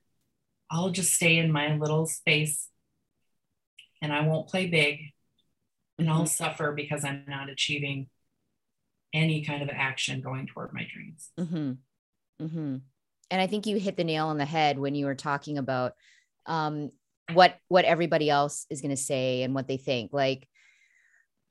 [0.70, 2.70] I'll just stay in my little space
[4.02, 5.12] and I won't play big
[6.02, 6.26] and I'll mm-hmm.
[6.26, 8.08] suffer because I'm not achieving
[9.14, 11.30] any kind of action going toward my dreams.
[11.40, 12.46] Mm-hmm.
[12.46, 12.78] Mm-hmm.
[13.30, 15.94] And I think you hit the nail on the head when you were talking about
[16.48, 16.92] um,
[17.34, 20.12] what what everybody else is going to say and what they think.
[20.12, 20.48] Like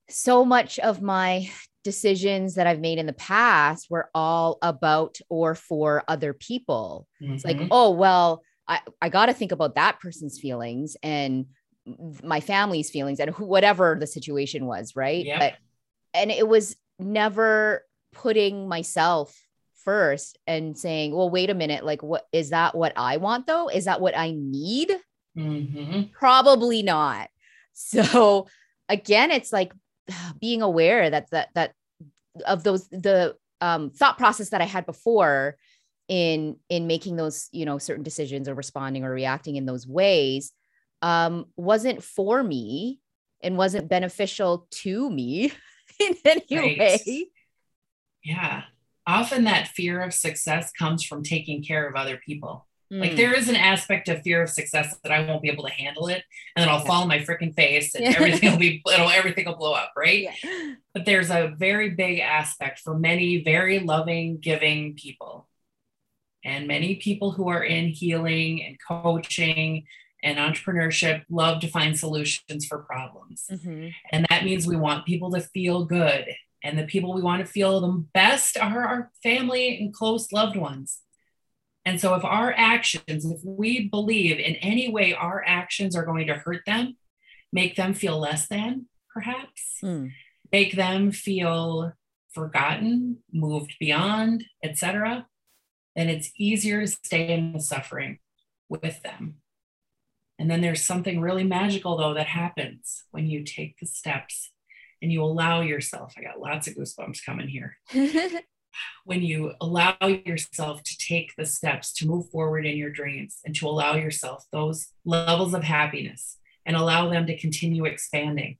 [0.08, 1.48] so much of my
[1.84, 7.06] decisions that I've made in the past were all about or for other people.
[7.22, 7.34] Mm-hmm.
[7.34, 7.68] It's like, mm-hmm.
[7.70, 11.46] oh well, I I got to think about that person's feelings and
[12.22, 15.24] my family's feelings and whatever the situation was, right?
[15.24, 15.38] Yep.
[15.38, 15.54] But
[16.14, 19.36] and it was never putting myself
[19.84, 23.68] first and saying, well, wait a minute, like, what is that what I want though?
[23.68, 24.90] Is that what I need?
[25.36, 26.12] Mm-hmm.
[26.12, 27.28] Probably not.
[27.72, 28.46] So
[28.88, 29.72] again, it's like
[30.40, 31.72] being aware that that that
[32.46, 35.56] of those the um, thought process that I had before
[36.08, 40.52] in in making those you know certain decisions or responding or reacting in those ways
[41.02, 43.00] um, wasn't for me
[43.42, 45.52] and wasn't beneficial to me
[46.00, 46.78] in any right.
[46.78, 47.26] way.
[48.22, 48.62] Yeah.
[49.06, 52.66] Often that fear of success comes from taking care of other people.
[52.92, 53.00] Mm.
[53.00, 55.72] Like there is an aspect of fear of success that I won't be able to
[55.72, 56.24] handle it,
[56.56, 56.86] and then I'll yeah.
[56.86, 60.28] fall on my freaking face, and everything will be, it'll, everything will blow up, right?
[60.42, 60.74] Yeah.
[60.92, 65.48] But there's a very big aspect for many very loving, giving people,
[66.44, 69.84] and many people who are in healing and coaching
[70.22, 73.46] and entrepreneurship love to find solutions for problems.
[73.50, 73.88] Mm-hmm.
[74.12, 76.26] And that means we want people to feel good.
[76.62, 80.56] And the people we want to feel the best are our family and close loved
[80.56, 81.00] ones.
[81.86, 86.26] And so, if our actions, if we believe in any way our actions are going
[86.26, 86.98] to hurt them,
[87.52, 90.12] make them feel less than, perhaps, Mm.
[90.52, 91.94] make them feel
[92.32, 95.26] forgotten, moved beyond, etc.,
[95.96, 98.18] then it's easier to stay in the suffering
[98.68, 99.39] with them.
[100.40, 104.50] And then there's something really magical, though, that happens when you take the steps
[105.02, 106.14] and you allow yourself.
[106.16, 107.76] I got lots of goosebumps coming here.
[109.04, 113.54] when you allow yourself to take the steps to move forward in your dreams and
[113.56, 118.56] to allow yourself those levels of happiness and allow them to continue expanding,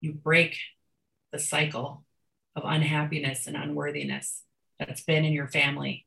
[0.00, 0.56] you break
[1.32, 2.04] the cycle
[2.54, 4.44] of unhappiness and unworthiness
[4.78, 6.06] that's been in your family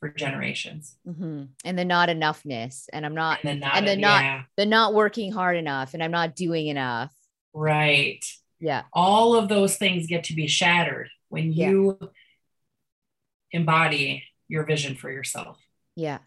[0.00, 0.96] for generations.
[1.04, 2.86] hmm And the not enoughness.
[2.92, 5.94] And I'm not, And then not, And then not- yeah, the not working hard enough
[5.94, 7.14] and I'm not doing enough.
[7.52, 8.24] right.
[8.62, 8.82] Yeah.
[8.92, 11.70] All of those things get to be shattered when Yeah.
[11.70, 11.98] you
[13.52, 15.58] embody your vision for yourself.
[15.96, 16.18] Yeah.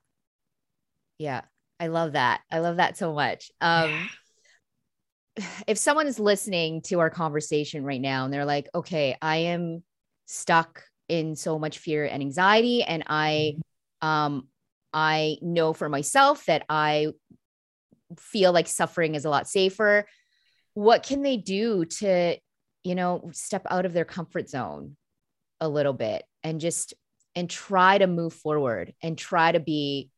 [1.20, 1.42] Yeah.
[1.80, 2.42] I love that.
[2.52, 3.52] I love that so much.
[3.62, 4.08] Um, Yeah.
[5.68, 9.84] if someone is listening to our conversation right now and they're like, okay, I am
[10.26, 13.56] stuck in so much fear and anxiety, and I,
[14.02, 14.48] um,
[14.94, 17.08] I know for myself that I
[18.18, 20.06] feel like suffering is a lot safer.
[20.74, 22.38] What can they do to,
[22.84, 24.96] you know, step out of their comfort zone
[25.60, 26.94] a little bit and just
[27.36, 30.10] and try to move forward and try to be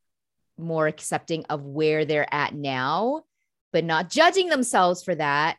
[0.58, 3.24] more accepting of where they're at now
[3.72, 5.58] but not judging themselves for that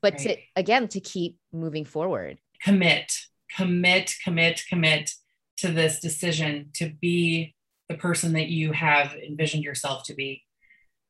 [0.00, 2.38] but to again to keep moving forward?
[2.62, 3.12] Commit,
[3.56, 5.12] commit, commit, commit
[5.58, 7.54] to this decision to be
[7.88, 10.44] the person that you have envisioned yourself to be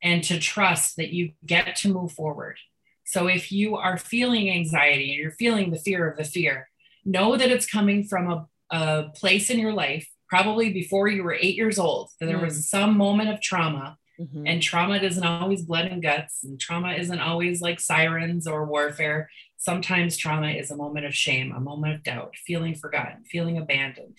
[0.02, 2.56] and to trust that you get to move forward.
[3.04, 6.68] So if you are feeling anxiety and you're feeling the fear of the fear,
[7.04, 11.32] know that it's coming from a, a place in your life, probably before you were
[11.34, 14.48] eight years old, that there was some moment of trauma Mhm.
[14.50, 19.30] and trauma isn't always blood and guts, and trauma isn't always like sirens or warfare.
[19.58, 24.18] Sometimes trauma is a moment of shame, a moment of doubt, feeling forgotten, feeling abandoned,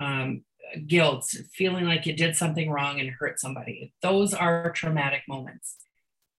[0.00, 0.42] um,
[0.86, 3.92] guilt, feeling like you did something wrong and hurt somebody.
[4.02, 5.76] Those are traumatic moments.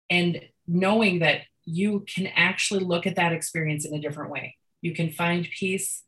[0.10, 4.94] And knowing that you can actually look at that experience in a different way, you
[4.94, 6.04] can find peace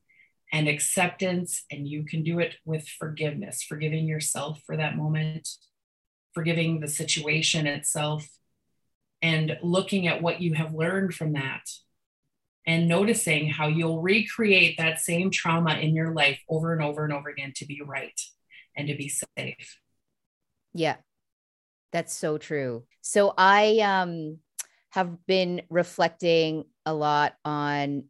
[0.52, 5.48] and acceptance, and you can do it with forgiveness, forgiving yourself for that moment
[6.34, 8.28] forgiving the situation itself
[9.22, 11.64] and looking at what you have learned from that
[12.66, 17.14] and noticing how you'll recreate that same trauma in your life over and over and
[17.14, 18.20] over again to be right
[18.76, 19.80] and to be safe.
[20.74, 20.98] Yeah.
[21.92, 22.86] That's so true.
[23.02, 24.40] So I um
[24.92, 28.06] have been reflecting a lot on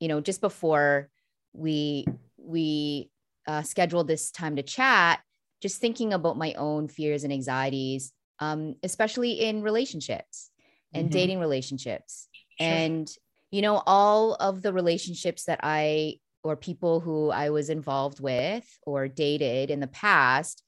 [0.00, 1.08] you know just before
[1.52, 3.10] we we
[3.46, 5.20] uh, scheduled this time to chat
[5.60, 10.50] just thinking about my own fears and anxieties um especially in relationships
[10.94, 11.12] and Mhm.
[11.12, 12.28] dating relationships
[12.60, 12.68] Sure.
[12.68, 13.08] and
[13.52, 18.64] you know all of the relationships that i or people who i was involved with
[18.84, 20.64] or dated in the past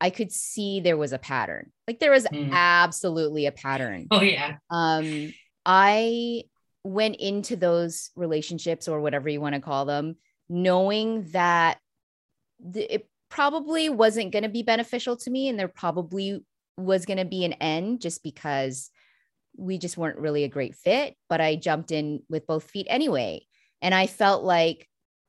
[0.00, 2.50] i could see there was a pattern like there was Mm.
[2.52, 4.56] absolutely a pattern oh yeah.
[4.70, 5.32] um
[5.66, 6.42] i
[6.84, 10.16] went into those relationships or whatever you want to call them
[10.48, 11.78] knowing that
[12.72, 16.44] th- it probably wasn't going to be beneficial to me and there probably
[16.76, 18.90] was going to be an end just because
[19.56, 23.44] we just weren't really a great fit but i jumped in with both feet anyway.
[23.80, 24.88] And i felt like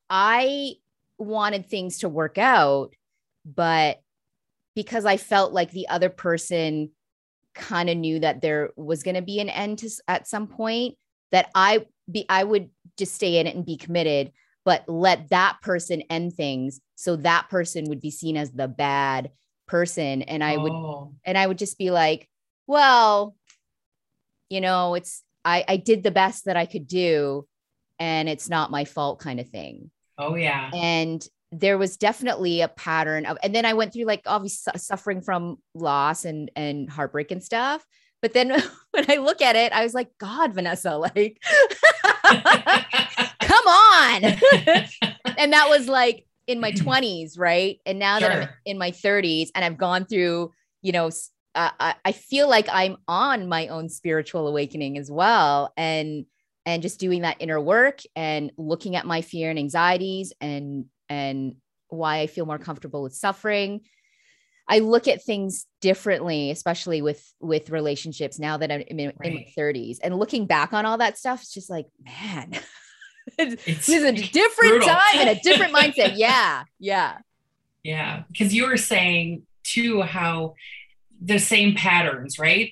[0.10, 0.74] i
[1.18, 2.94] wanted things to work out
[3.46, 4.02] but
[4.76, 6.92] because i felt like the other person
[7.56, 10.96] kind of knew that there was going to be an end to at some point
[11.32, 14.32] that i be i would just stay in it and be committed
[14.66, 19.32] but let that person end things so that person would be seen as the bad
[19.68, 20.22] person.
[20.22, 22.30] And i would Oh, and I would just be like,
[22.68, 23.36] well,
[24.54, 27.48] you know, it's I I did the best that I could do
[28.00, 29.90] and it's not my fault kind of thing.
[30.18, 30.70] oh yeah.
[30.74, 35.22] And there was definitely a pattern of and then I went through like obviously suffering
[35.22, 37.84] from loss and and heartbreak and stuff.
[38.22, 38.50] But then
[38.92, 41.42] when I look at it, I was like, God, Vanessa, like
[43.42, 44.24] come on.
[45.38, 47.80] and that was like in my 20s, right?
[47.86, 51.10] And now that I'm in my 30s and I've gone through, you know,
[51.56, 56.26] I, I feel like I'm on my own spiritual awakening as well, and
[56.66, 61.56] and just doing that inner work and looking at my fear and anxieties and and
[61.90, 63.82] why I feel more comfortable with suffering.
[64.68, 69.46] I look at things differently, especially with with relationships now that I'm in, in my
[69.58, 69.98] 30s.
[70.02, 72.54] And looking back on all that stuff, it's just like, man,
[73.38, 74.88] It's this is a different brutal.
[74.88, 76.14] time and a different mindset.
[76.16, 76.64] Yeah.
[76.80, 77.18] Yeah.
[77.84, 80.56] Yeah, because you were saying too how
[81.24, 82.72] the same patterns, right?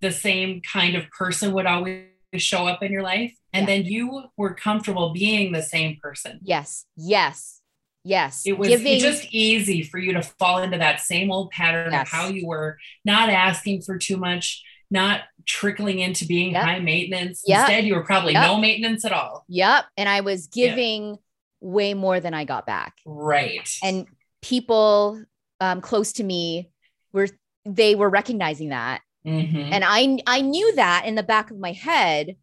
[0.00, 2.04] the same kind of person would always
[2.36, 3.74] show up in your life and yeah.
[3.74, 7.60] then you were comfortable being the same person yes yes
[8.04, 9.00] yes it was Giving...
[9.00, 12.02] just easy for you to fall into that same old pattern yes.
[12.02, 16.64] of how you were not asking for too much not trickling into being yep.
[16.64, 17.60] high maintenance yep.
[17.60, 18.46] instead you were probably yep.
[18.46, 21.18] no maintenance at all yep and i was giving
[21.60, 24.06] way more than i got back right and
[24.40, 25.22] people
[25.60, 26.70] um, close to me
[27.12, 27.28] were
[27.64, 29.72] they were recognizing that Mm-hmm.
[29.72, 32.36] And I I knew that in the back of my head,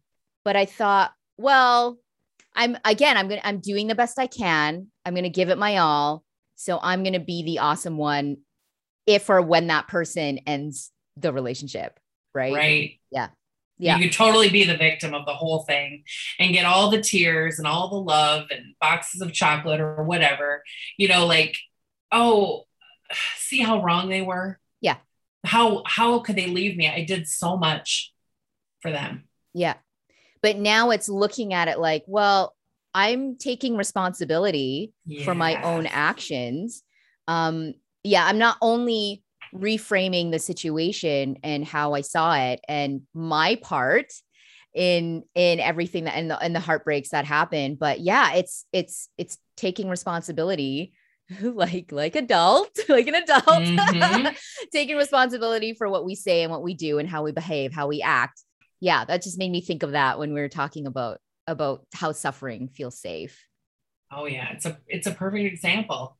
[0.44, 1.98] but I thought, well,
[2.54, 4.88] I'm again, I'm gonna I'm doing the best I can.
[5.04, 6.24] I'm gonna give it my all.
[6.54, 8.38] So I'm gonna be the awesome one
[9.06, 11.98] if or when that person ends the relationship.
[12.34, 12.54] Right.
[12.54, 13.00] Right.
[13.10, 13.28] Yeah.
[13.80, 13.96] Yeah.
[13.96, 16.02] You could totally be the victim of the whole thing
[16.38, 20.62] and get all the tears and all the love and boxes of chocolate or whatever.
[20.96, 21.56] You know, like,
[22.12, 22.66] oh,
[23.36, 24.60] see how wrong they were
[25.44, 26.88] how how could they leave me?
[26.88, 28.12] I did so much
[28.80, 29.24] for them.
[29.54, 29.74] Yeah.
[30.42, 32.54] But now it's looking at it like, well,
[32.94, 35.24] I'm taking responsibility yeah.
[35.24, 36.82] for my own actions.
[37.26, 37.74] Um,
[38.04, 39.22] yeah, I'm not only
[39.54, 44.12] reframing the situation and how I saw it and my part
[44.74, 49.08] in in everything that and the and the heartbreaks that happened, but yeah, it's it's
[49.18, 50.92] it's taking responsibility
[51.42, 53.44] like like adult like an adult.
[53.44, 54.28] Mm-hmm.
[54.72, 57.86] taking responsibility for what we say and what we do and how we behave how
[57.86, 58.42] we act.
[58.80, 62.12] Yeah that just made me think of that when we were talking about about how
[62.12, 63.44] suffering feels safe.
[64.10, 66.16] Oh yeah it's a it's a perfect example.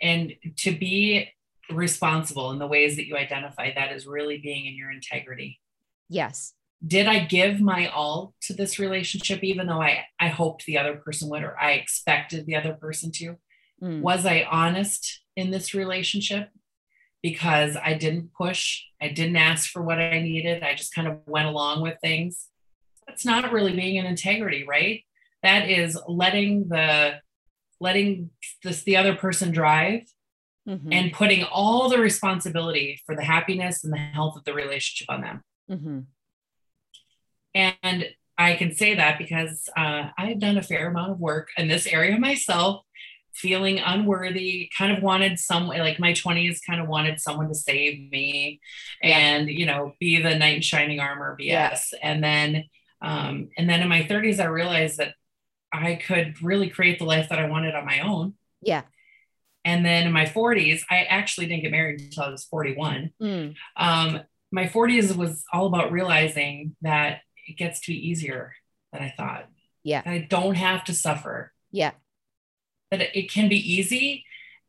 [0.00, 1.30] And to be
[1.70, 5.60] responsible in the ways that you identify that is really being in your integrity.
[6.08, 6.52] Yes.
[6.86, 10.96] Did i give my all to this relationship even though i i hoped the other
[10.96, 13.38] person would or i expected the other person to
[13.82, 14.00] Mm.
[14.00, 16.50] Was I honest in this relationship?
[17.22, 20.62] Because I didn't push, I didn't ask for what I needed.
[20.62, 22.46] I just kind of went along with things.
[23.06, 25.02] That's not really being in integrity, right?
[25.42, 27.20] That is letting the
[27.78, 28.30] letting
[28.64, 30.02] this the other person drive
[30.66, 30.92] mm-hmm.
[30.92, 35.20] and putting all the responsibility for the happiness and the health of the relationship on
[35.20, 35.42] them.
[35.70, 36.00] Mm-hmm.
[37.54, 38.06] And
[38.38, 41.86] I can say that because uh, I've done a fair amount of work in this
[41.86, 42.85] area myself
[43.36, 48.10] feeling unworthy, kind of wanted some like my 20s kind of wanted someone to save
[48.10, 48.60] me
[49.02, 51.44] and you know be the knight in shining armor BS.
[51.46, 51.98] Yeah.
[52.02, 52.64] And then
[53.02, 55.14] um and then in my 30s I realized that
[55.72, 58.34] I could really create the life that I wanted on my own.
[58.62, 58.82] Yeah.
[59.64, 63.10] And then in my 40s, I actually didn't get married until I was 41.
[63.20, 63.56] Mm.
[63.76, 64.20] Um,
[64.52, 68.54] my 40s was all about realizing that it gets to be easier
[68.92, 69.48] than I thought.
[69.82, 70.02] Yeah.
[70.06, 71.52] I don't have to suffer.
[71.72, 71.90] Yeah
[72.90, 74.24] that it can be easy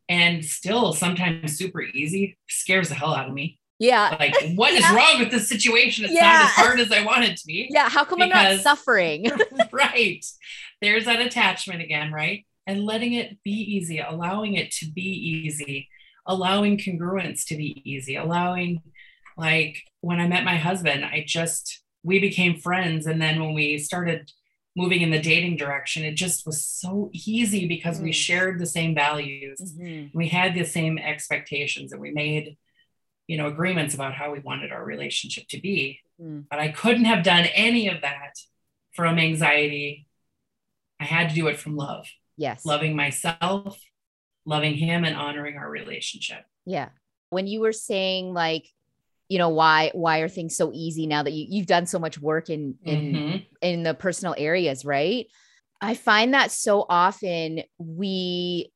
[0.08, 3.58] and still sometimes super easy scares the hell out of me.
[3.78, 4.16] Yeah.
[4.18, 4.94] Like, what is yeah.
[4.94, 6.04] wrong with this situation?
[6.04, 6.22] It's yeah.
[6.22, 7.68] not as hard as I want it to be.
[7.70, 7.88] Yeah.
[7.88, 9.30] How come because, I'm not suffering?
[9.72, 10.24] right.
[10.80, 12.44] There's that attachment again, right?
[12.66, 15.88] And letting it be easy, allowing it to be easy,
[16.26, 18.82] allowing congruence to be easy, allowing,
[19.36, 23.06] like, when I met my husband, I just, we became friends.
[23.06, 24.30] And then when we started
[24.78, 28.04] moving in the dating direction it just was so easy because mm.
[28.04, 29.58] we shared the same values.
[29.60, 30.16] Mm-hmm.
[30.16, 32.56] we had the same expectations and we made
[33.26, 36.00] you know agreements about how we wanted our relationship to be.
[36.20, 36.46] Mm.
[36.50, 38.34] but i couldn't have done any of that
[38.92, 40.06] from anxiety.
[41.00, 42.06] I had to do it from love.
[42.36, 42.66] Yes.
[42.66, 43.78] Loving myself
[44.48, 46.44] loving him and honoring our relationship.
[46.64, 46.88] Yeah.
[47.28, 48.66] When you were saying like
[49.28, 52.18] you know why why are things so easy now that you, you've done so much
[52.18, 53.36] work in in mm-hmm.
[53.62, 55.26] in the personal areas right
[55.80, 58.72] i find that so often we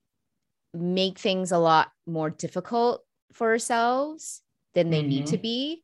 [0.74, 4.42] make things a lot more difficult for ourselves
[4.74, 5.08] than they mm-hmm.
[5.08, 5.42] need to mm-hmm.
[5.42, 5.82] be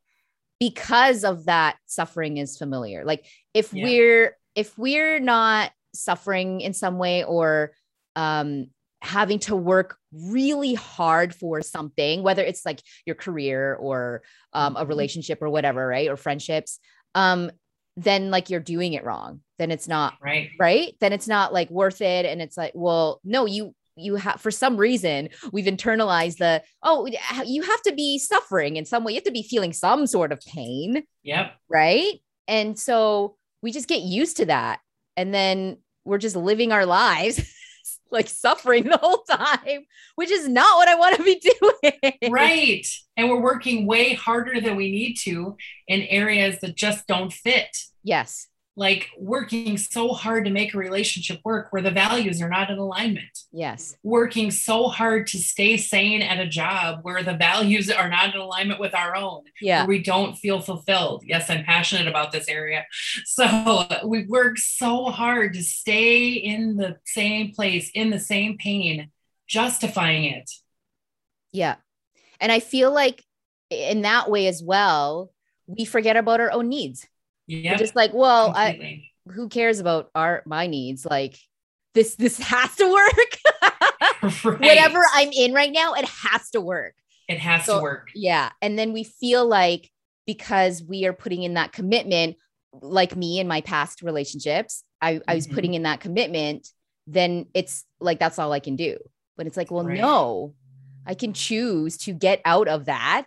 [0.60, 3.84] because of that suffering is familiar like if yeah.
[3.84, 7.72] we're if we're not suffering in some way or
[8.16, 8.66] um
[9.00, 14.22] having to work really hard for something, whether it's like your career or
[14.52, 14.88] um, a mm-hmm.
[14.88, 16.08] relationship or whatever, right?
[16.08, 16.78] Or friendships,
[17.14, 17.50] um,
[17.96, 19.40] then like you're doing it wrong.
[19.58, 20.50] Then it's not right.
[20.58, 20.94] Right.
[21.00, 22.26] Then it's not like worth it.
[22.26, 27.08] And it's like, well, no, you, you have for some reason we've internalized the oh
[27.44, 30.30] you have to be suffering in some way you have to be feeling some sort
[30.30, 34.78] of pain yep right and so we just get used to that
[35.16, 37.52] and then we're just living our lives
[38.10, 39.84] like suffering the whole time,
[40.16, 42.32] which is not what I want to be doing.
[42.32, 42.86] Right.
[43.16, 45.56] And we're working way harder than we need to
[45.86, 47.76] in areas that just don't fit.
[48.02, 48.48] Yes.
[48.78, 52.78] Like working so hard to make a relationship work where the values are not in
[52.78, 53.36] alignment.
[53.50, 53.96] Yes.
[54.04, 58.40] Working so hard to stay sane at a job where the values are not in
[58.40, 59.42] alignment with our own.
[59.60, 59.84] Yeah.
[59.84, 61.24] we don't feel fulfilled.
[61.26, 62.86] Yes, I'm passionate about this area.
[63.24, 69.10] So we work so hard to stay in the same place, in the same pain,
[69.48, 70.48] justifying it.
[71.52, 71.76] Yeah.
[72.40, 73.24] And I feel like
[73.70, 75.32] in that way as well,
[75.66, 77.08] we forget about our own needs.
[77.48, 77.76] Yeah.
[77.76, 81.04] Just like, well, I who cares about our my needs?
[81.04, 81.36] Like
[81.94, 84.22] this this has to work.
[84.44, 84.60] right.
[84.60, 86.94] Whatever I'm in right now, it has to work.
[87.28, 88.10] It has so, to work.
[88.14, 88.50] Yeah.
[88.62, 89.90] And then we feel like
[90.26, 92.36] because we are putting in that commitment,
[92.72, 95.30] like me in my past relationships, I, mm-hmm.
[95.30, 95.76] I was putting mm-hmm.
[95.76, 96.68] in that commitment,
[97.06, 98.98] then it's like that's all I can do.
[99.36, 99.98] But it's like, well, right.
[99.98, 100.54] no,
[101.06, 103.26] I can choose to get out of that.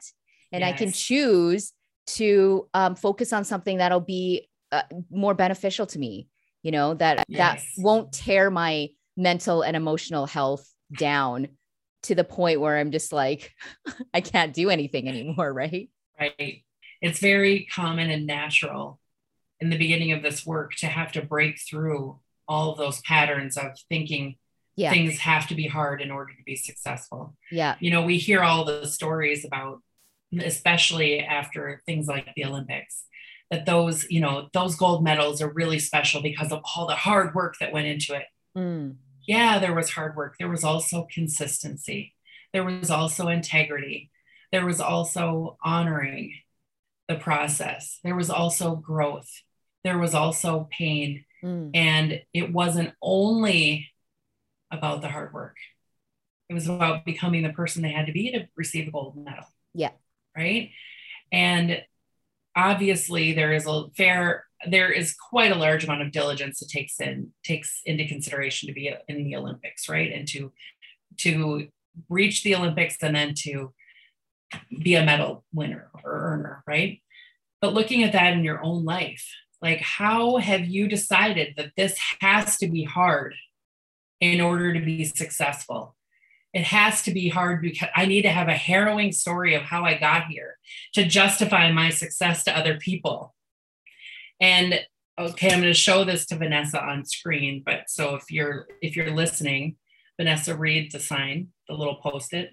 [0.51, 0.73] And yes.
[0.73, 1.73] I can choose
[2.07, 6.27] to um, focus on something that'll be uh, more beneficial to me
[6.63, 7.37] you know that yes.
[7.37, 11.47] that won't tear my mental and emotional health down
[12.03, 13.53] to the point where i'm just like
[14.13, 15.89] i can't do anything anymore right
[16.19, 16.63] right
[17.01, 18.99] it's very common and natural
[19.59, 23.71] in the beginning of this work to have to break through all those patterns of
[23.89, 24.35] thinking
[24.75, 24.89] yeah.
[24.89, 28.41] things have to be hard in order to be successful yeah you know we hear
[28.41, 29.81] all the stories about
[30.39, 33.03] especially after things like the Olympics,
[33.49, 37.35] that those, you know, those gold medals are really special because of all the hard
[37.35, 38.25] work that went into it.
[38.57, 38.95] Mm.
[39.27, 40.35] Yeah, there was hard work.
[40.39, 42.15] There was also consistency.
[42.53, 44.09] There was also integrity.
[44.51, 46.33] There was also honoring
[47.07, 47.99] the process.
[48.03, 49.29] There was also growth.
[49.83, 51.25] There was also pain.
[51.43, 51.71] Mm.
[51.73, 53.89] And it wasn't only
[54.71, 55.57] about the hard work,
[56.47, 59.43] it was about becoming the person they had to be to receive a gold medal.
[59.73, 59.91] Yeah
[60.35, 60.71] right?
[61.31, 61.81] And
[62.55, 66.99] obviously there is a fair there is quite a large amount of diligence that takes
[66.99, 70.11] in takes into consideration to be in the Olympics, right?
[70.11, 70.51] And to
[71.17, 71.67] to
[72.09, 73.73] reach the Olympics and then to
[74.81, 77.01] be a medal winner or earner, right?
[77.59, 79.27] But looking at that in your own life,
[79.61, 83.35] like how have you decided that this has to be hard
[84.19, 85.95] in order to be successful?
[86.53, 89.85] It has to be hard because I need to have a harrowing story of how
[89.85, 90.57] I got here
[90.93, 93.33] to justify my success to other people.
[94.39, 94.81] And
[95.17, 98.95] okay, I'm going to show this to Vanessa on screen, but so if you're if
[98.95, 99.77] you're listening,
[100.17, 102.51] Vanessa, read the sign, the little post-it.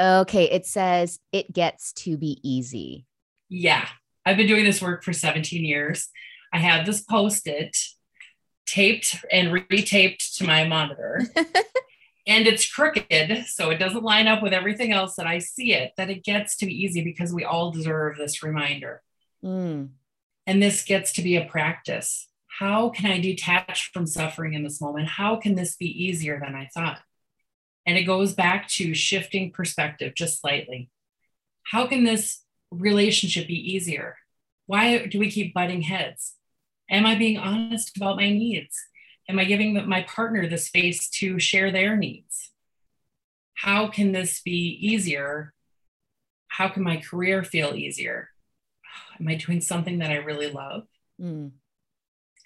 [0.00, 3.06] Okay, it says it gets to be easy.
[3.48, 3.86] Yeah.
[4.26, 6.08] I've been doing this work for 17 years.
[6.52, 7.76] I have this post-it
[8.66, 11.22] taped and retaped to my monitor.
[12.26, 15.92] and it's crooked so it doesn't line up with everything else that i see it
[15.96, 19.02] that it gets to be easy because we all deserve this reminder.
[19.44, 19.90] Mm.
[20.46, 22.28] and this gets to be a practice.
[22.46, 25.08] How can i detach from suffering in this moment?
[25.08, 27.00] How can this be easier than i thought?
[27.86, 30.90] And it goes back to shifting perspective just slightly.
[31.64, 34.16] How can this relationship be easier?
[34.64, 36.34] Why do we keep butting heads?
[36.90, 38.78] Am i being honest about my needs
[39.28, 42.50] Am I giving my partner the space to share their needs?
[43.54, 45.54] How can this be easier?
[46.48, 48.28] How can my career feel easier?
[49.18, 50.82] Am I doing something that I really love?
[51.20, 51.52] Mm.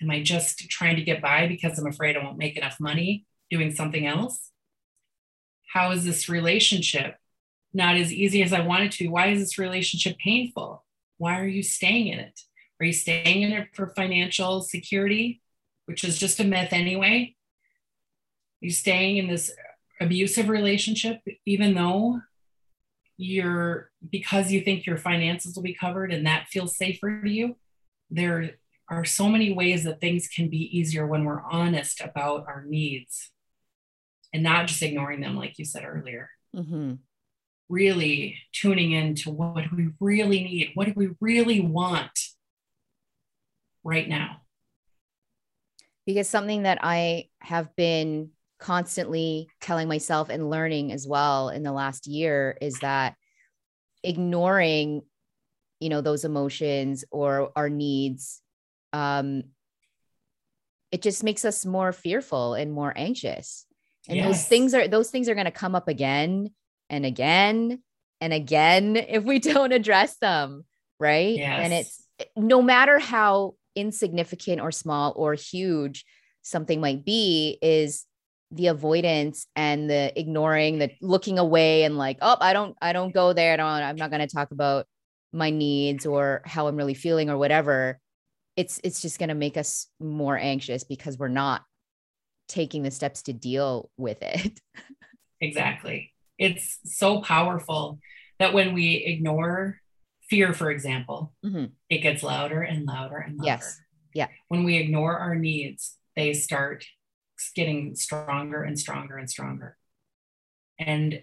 [0.01, 3.26] Am I just trying to get by because I'm afraid I won't make enough money
[3.51, 4.51] doing something else?
[5.72, 7.16] How is this relationship
[7.74, 9.09] not as easy as I want it to be?
[9.09, 10.85] Why is this relationship painful?
[11.16, 12.41] Why are you staying in it?
[12.81, 15.43] Are you staying in it for financial security?
[15.89, 17.34] Which is just a myth anyway.
[18.61, 19.51] You're staying in this
[20.01, 22.20] abusive relationship, even though
[23.16, 27.57] you're because you think your finances will be covered and that feels safer to you.
[28.11, 28.51] There
[28.91, 33.30] are so many ways that things can be easier when we're honest about our needs
[34.34, 36.28] and not just ignoring them, like you said earlier.
[36.55, 36.95] Mm-hmm.
[37.70, 40.72] Really tuning into what do we really need?
[40.74, 42.18] What do we really want
[43.82, 44.38] right now?
[46.09, 51.71] Because something that I have been constantly telling myself and learning as well in the
[51.71, 53.15] last year is that
[54.03, 55.03] ignoring
[55.81, 58.41] you know those emotions or our needs
[58.95, 59.43] um
[60.93, 63.67] it just makes us more fearful and more anxious
[64.09, 64.27] and yes.
[64.27, 66.51] those things are those things are going to come up again
[66.89, 67.83] and again
[68.23, 70.65] and again if we don't address them
[70.99, 71.61] right yes.
[71.63, 72.03] and it's
[72.35, 76.05] no matter how insignificant or small or huge
[76.43, 78.05] something might be is
[78.51, 83.12] the avoidance and the ignoring the looking away and like oh i don't i don't
[83.12, 84.87] go there i don't i'm not going to talk about
[85.33, 87.99] my needs or how i'm really feeling or whatever
[88.57, 91.62] it's it's just going to make us more anxious because we're not
[92.49, 94.61] taking the steps to deal with it.
[95.41, 96.12] exactly.
[96.39, 98.01] It's so powerful
[98.41, 99.81] that when we ignore
[100.29, 101.66] fear, for example, mm-hmm.
[101.89, 103.47] it gets louder and louder and louder.
[103.47, 103.81] Yes.
[104.14, 104.29] Yeah.
[104.49, 106.85] When we ignore our needs, they start
[107.55, 109.76] getting stronger and stronger and stronger.
[110.79, 111.22] And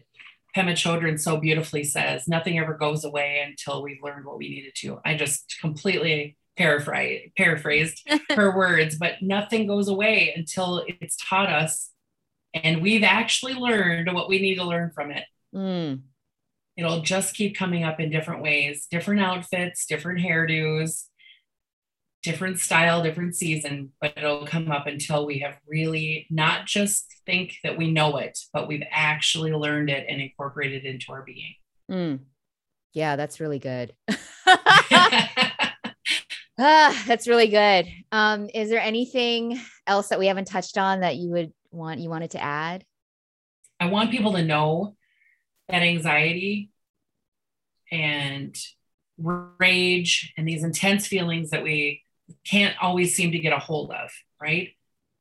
[0.56, 4.74] Pema Chodron so beautifully says, nothing ever goes away until we've learned what we needed
[4.78, 4.99] to.
[5.03, 11.91] I just completely paraphrase, paraphrased her words, but nothing goes away until it's taught us
[12.56, 15.26] and we've actually learned what we need to learn from it.
[15.53, 16.01] Mm.
[16.78, 21.06] It'll just keep coming up in different ways, different outfits, different hairdos,
[22.22, 27.56] different style, different season, but it'll come up until we have really not just think
[27.64, 31.54] that we know it, but we've actually learned it and incorporated it into our being.
[31.90, 32.20] Mm.
[32.94, 33.94] Yeah, that's really good.
[36.58, 37.88] Ah, that's really good.
[38.14, 42.10] Um, is there anything else that we haven't touched on that you would want you
[42.10, 42.86] wanted to add?
[43.80, 44.96] I want people to know
[45.70, 46.72] that anxiety
[47.91, 48.55] and
[49.18, 52.03] rage and these intense feelings that we
[52.45, 54.09] can't always seem to get a hold of,
[54.41, 54.70] right?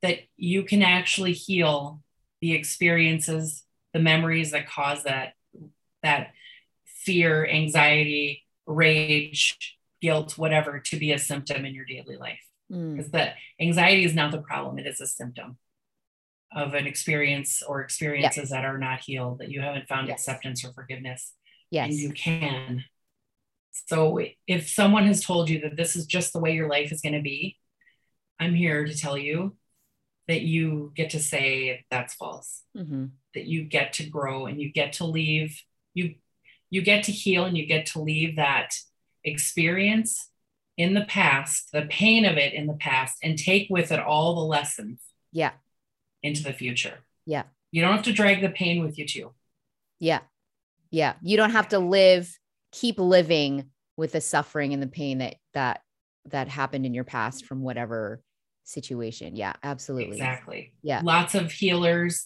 [0.01, 2.01] That you can actually heal
[2.41, 5.33] the experiences, the memories that cause that
[6.03, 6.31] that
[6.85, 12.41] fear, anxiety, rage, guilt, whatever, to be a symptom in your daily life.
[12.69, 13.11] Because mm.
[13.11, 15.57] that anxiety is not the problem, it is a symptom
[16.53, 20.19] of an experience or experiences that are not healed, that you haven't found yes.
[20.19, 21.33] acceptance or forgiveness.
[21.71, 21.89] Yes.
[21.89, 22.83] And you can.
[23.87, 27.01] So if someone has told you that this is just the way your life is
[27.01, 27.57] going to be,
[28.39, 29.55] I'm here to tell you
[30.27, 32.63] that you get to say that's false.
[32.75, 33.05] Mm-hmm.
[33.33, 35.61] That you get to grow and you get to leave.
[35.93, 36.15] You
[36.69, 38.73] you get to heal and you get to leave that
[39.23, 40.29] experience
[40.77, 44.35] in the past, the pain of it in the past, and take with it all
[44.35, 44.99] the lessons.
[45.31, 45.51] Yeah.
[46.25, 46.95] Into the future.
[47.27, 47.43] Yeah.
[47.71, 49.31] You don't have to drag the pain with you too.
[49.99, 50.21] Yeah.
[50.89, 51.13] Yeah.
[51.21, 52.35] You don't have to live,
[52.71, 55.81] keep living with the suffering and the pain that that
[56.25, 58.23] that happened in your past from whatever
[58.63, 59.35] situation.
[59.35, 60.17] Yeah, absolutely.
[60.17, 60.73] Exactly.
[60.81, 61.01] Yeah.
[61.03, 62.25] Lots of healers,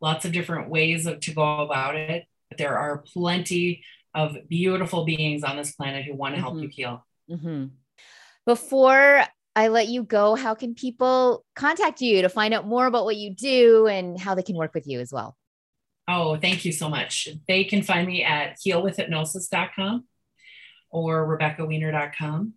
[0.00, 2.24] lots of different ways of, to go about it.
[2.48, 3.84] But there are plenty
[4.14, 6.62] of beautiful beings on this planet who want to help mm-hmm.
[6.62, 7.06] you heal.
[7.28, 7.64] Mm-hmm.
[8.46, 9.24] Before
[9.54, 13.16] I let you go, how can people contact you to find out more about what
[13.16, 15.36] you do and how they can work with you as well?
[16.08, 17.28] Oh, thank you so much.
[17.46, 20.04] They can find me at healwithhypnosis.com
[20.90, 22.54] or RebeccaWiener.com.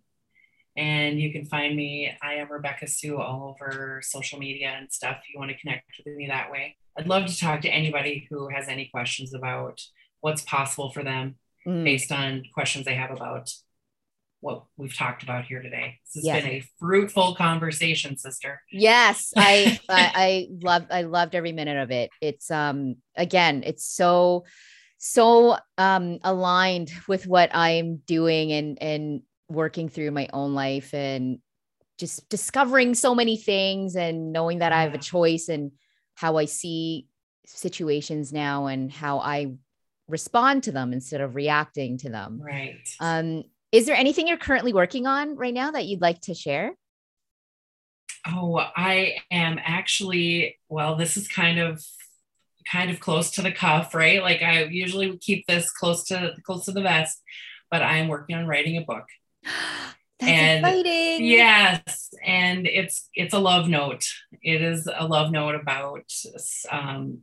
[0.76, 5.18] And you can find me, I am Rebecca Sue all over social media and stuff.
[5.22, 6.76] If you want to connect with me that way.
[6.98, 9.82] I'd love to talk to anybody who has any questions about
[10.20, 11.36] what's possible for them
[11.66, 11.84] mm.
[11.84, 13.50] based on questions they have about
[14.40, 15.98] what we've talked about here today.
[16.04, 16.42] This has yes.
[16.42, 18.60] been a fruitful conversation, sister.
[18.70, 22.10] Yes, I, I I love I loved every minute of it.
[22.20, 24.44] It's um again, it's so
[24.98, 31.38] so um aligned with what I'm doing and and working through my own life and
[31.98, 34.72] just discovering so many things and knowing that.
[34.72, 35.72] I have a choice and
[36.14, 37.08] how I see
[37.46, 39.54] situations now and how I
[40.08, 42.40] respond to them instead of reacting to them.
[42.42, 42.88] Right.
[43.00, 43.44] Um,
[43.76, 46.72] is there anything you're currently working on right now that you'd like to share?
[48.26, 51.84] Oh, I am actually, well, this is kind of
[52.72, 54.22] kind of close to the cuff, right?
[54.22, 57.22] Like I usually keep this close to close to the vest,
[57.70, 59.04] but I am working on writing a book.
[60.18, 61.26] That's and exciting.
[61.26, 64.06] Yes, and it's it's a love note.
[64.42, 66.10] It is a love note about
[66.72, 67.18] um,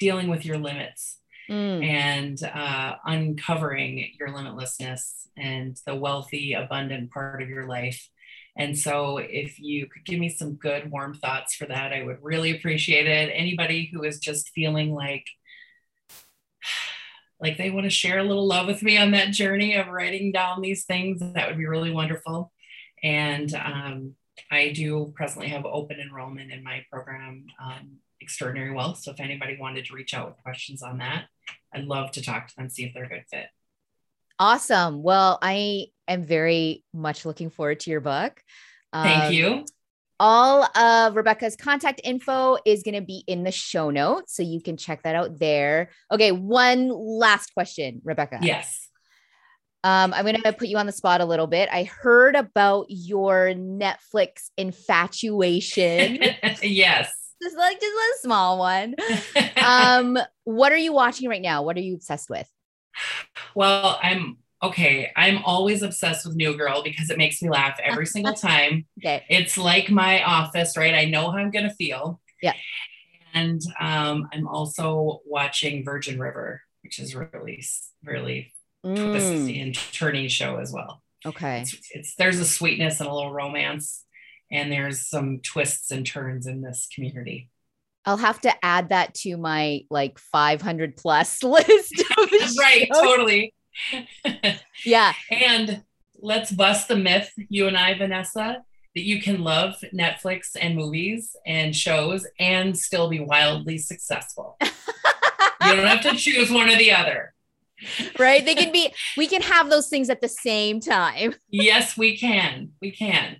[0.00, 1.18] dealing with your limits
[1.52, 1.84] mm.
[1.84, 8.08] and uh, uncovering your limitlessness and the wealthy, abundant part of your life.
[8.56, 12.18] And so, if you could give me some good, warm thoughts for that, I would
[12.22, 13.32] really appreciate it.
[13.34, 15.26] Anybody who is just feeling like,
[17.40, 20.32] like they want to share a little love with me on that journey of writing
[20.32, 22.52] down these things, that would be really wonderful.
[23.02, 24.14] And um,
[24.50, 28.98] I do presently have open enrollment in my program, um, Extraordinary Wealth.
[28.98, 31.24] So if anybody wanted to reach out with questions on that,
[31.74, 33.46] I'd love to talk to them, see if they're a good fit.
[34.38, 35.02] Awesome.
[35.02, 38.42] Well, I am very much looking forward to your book.
[38.92, 39.64] Thank um, you.
[40.18, 44.36] All of Rebecca's contact info is going to be in the show notes.
[44.36, 45.90] So you can check that out there.
[46.10, 46.32] Okay.
[46.32, 48.38] One last question, Rebecca.
[48.42, 48.88] Yes.
[49.84, 51.68] Um, I'm going to put you on the spot a little bit.
[51.72, 56.20] I heard about your Netflix infatuation.
[56.62, 57.12] yes
[57.42, 58.94] just like just a small one.
[59.60, 61.62] um, what are you watching right now?
[61.62, 62.48] What are you obsessed with?
[63.54, 68.06] Well, I'm okay, I'm always obsessed with New Girl because it makes me laugh every
[68.06, 68.86] single time.
[69.00, 69.24] okay.
[69.28, 70.94] It's like my office, right?
[70.94, 72.20] I know how I'm to feel.
[72.40, 72.54] Yeah.
[73.34, 77.62] And um, I'm also watching Virgin River, which is really,
[78.04, 78.52] really
[78.84, 81.02] Mm, twisty and turning show as well.
[81.24, 81.60] okay.
[81.60, 84.04] It's, it's there's a sweetness and a little romance,
[84.52, 87.48] and there's some twists and turns in this community.
[88.04, 92.04] I'll have to add that to my like 500 plus list.
[92.58, 93.54] Right, totally.
[94.84, 95.12] Yeah.
[95.30, 95.82] And
[96.20, 98.62] let's bust the myth, you and I, Vanessa,
[98.94, 104.56] that you can love Netflix and movies and shows and still be wildly successful.
[104.60, 104.68] you
[105.76, 107.32] don't have to choose one or the other.
[108.18, 108.44] right.
[108.44, 111.34] They can be, we can have those things at the same time.
[111.48, 112.72] Yes, we can.
[112.82, 113.36] We can.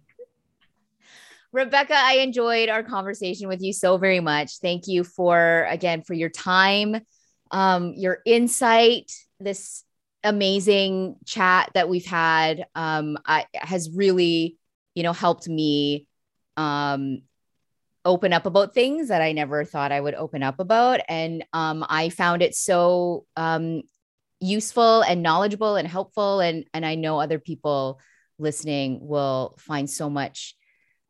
[1.53, 4.59] Rebecca, I enjoyed our conversation with you so very much.
[4.59, 6.97] Thank you for, again, for your time,
[7.51, 9.85] um, your insight, this
[10.25, 14.57] amazing chat that we've had um, I, has really,
[14.95, 16.07] you know, helped me
[16.57, 17.23] um,
[18.05, 21.01] open up about things that I never thought I would open up about.
[21.07, 23.83] And um, I found it so um,
[24.41, 26.41] useful and knowledgeable and helpful.
[26.41, 28.01] And, and I know other people
[28.39, 30.57] listening will find so much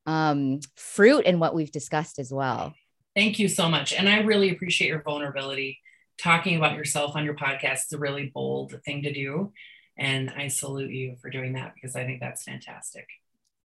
[0.06, 2.74] um, fruit in what we've discussed as well.
[3.14, 3.92] Thank you so much.
[3.92, 5.80] And I really appreciate your vulnerability.
[6.18, 9.52] Talking about yourself on your podcast is a really bold thing to do.
[9.98, 13.06] And I salute you for doing that because I think that's fantastic.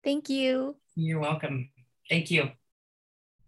[0.04, 0.76] Thank you.
[0.96, 1.70] You're welcome.
[2.10, 2.52] Thank you.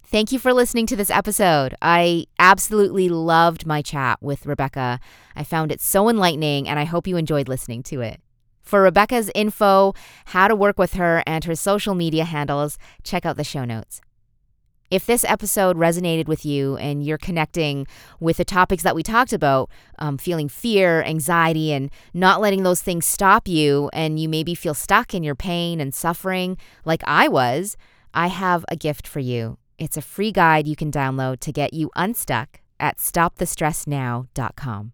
[0.06, 1.76] Thank you for listening to this episode.
[1.82, 5.00] I absolutely loved my chat with Rebecca.
[5.36, 8.20] I found it so enlightening, and I hope you enjoyed listening to it.
[8.72, 9.94] For Rebecca's info,
[10.28, 14.00] how to work with her, and her social media handles, check out the show notes.
[14.90, 17.86] If this episode resonated with you and you're connecting
[18.22, 19.70] with the topics that we talked about,
[20.00, 24.74] um, feeling fear, anxiety, and not letting those things stop you, and you maybe feel
[24.74, 27.76] stuck in your pain and suffering like I was,
[28.14, 29.58] I have a gift for you.
[29.78, 34.94] It's a free guide you can download to get you unstuck at stopthestressnow.com.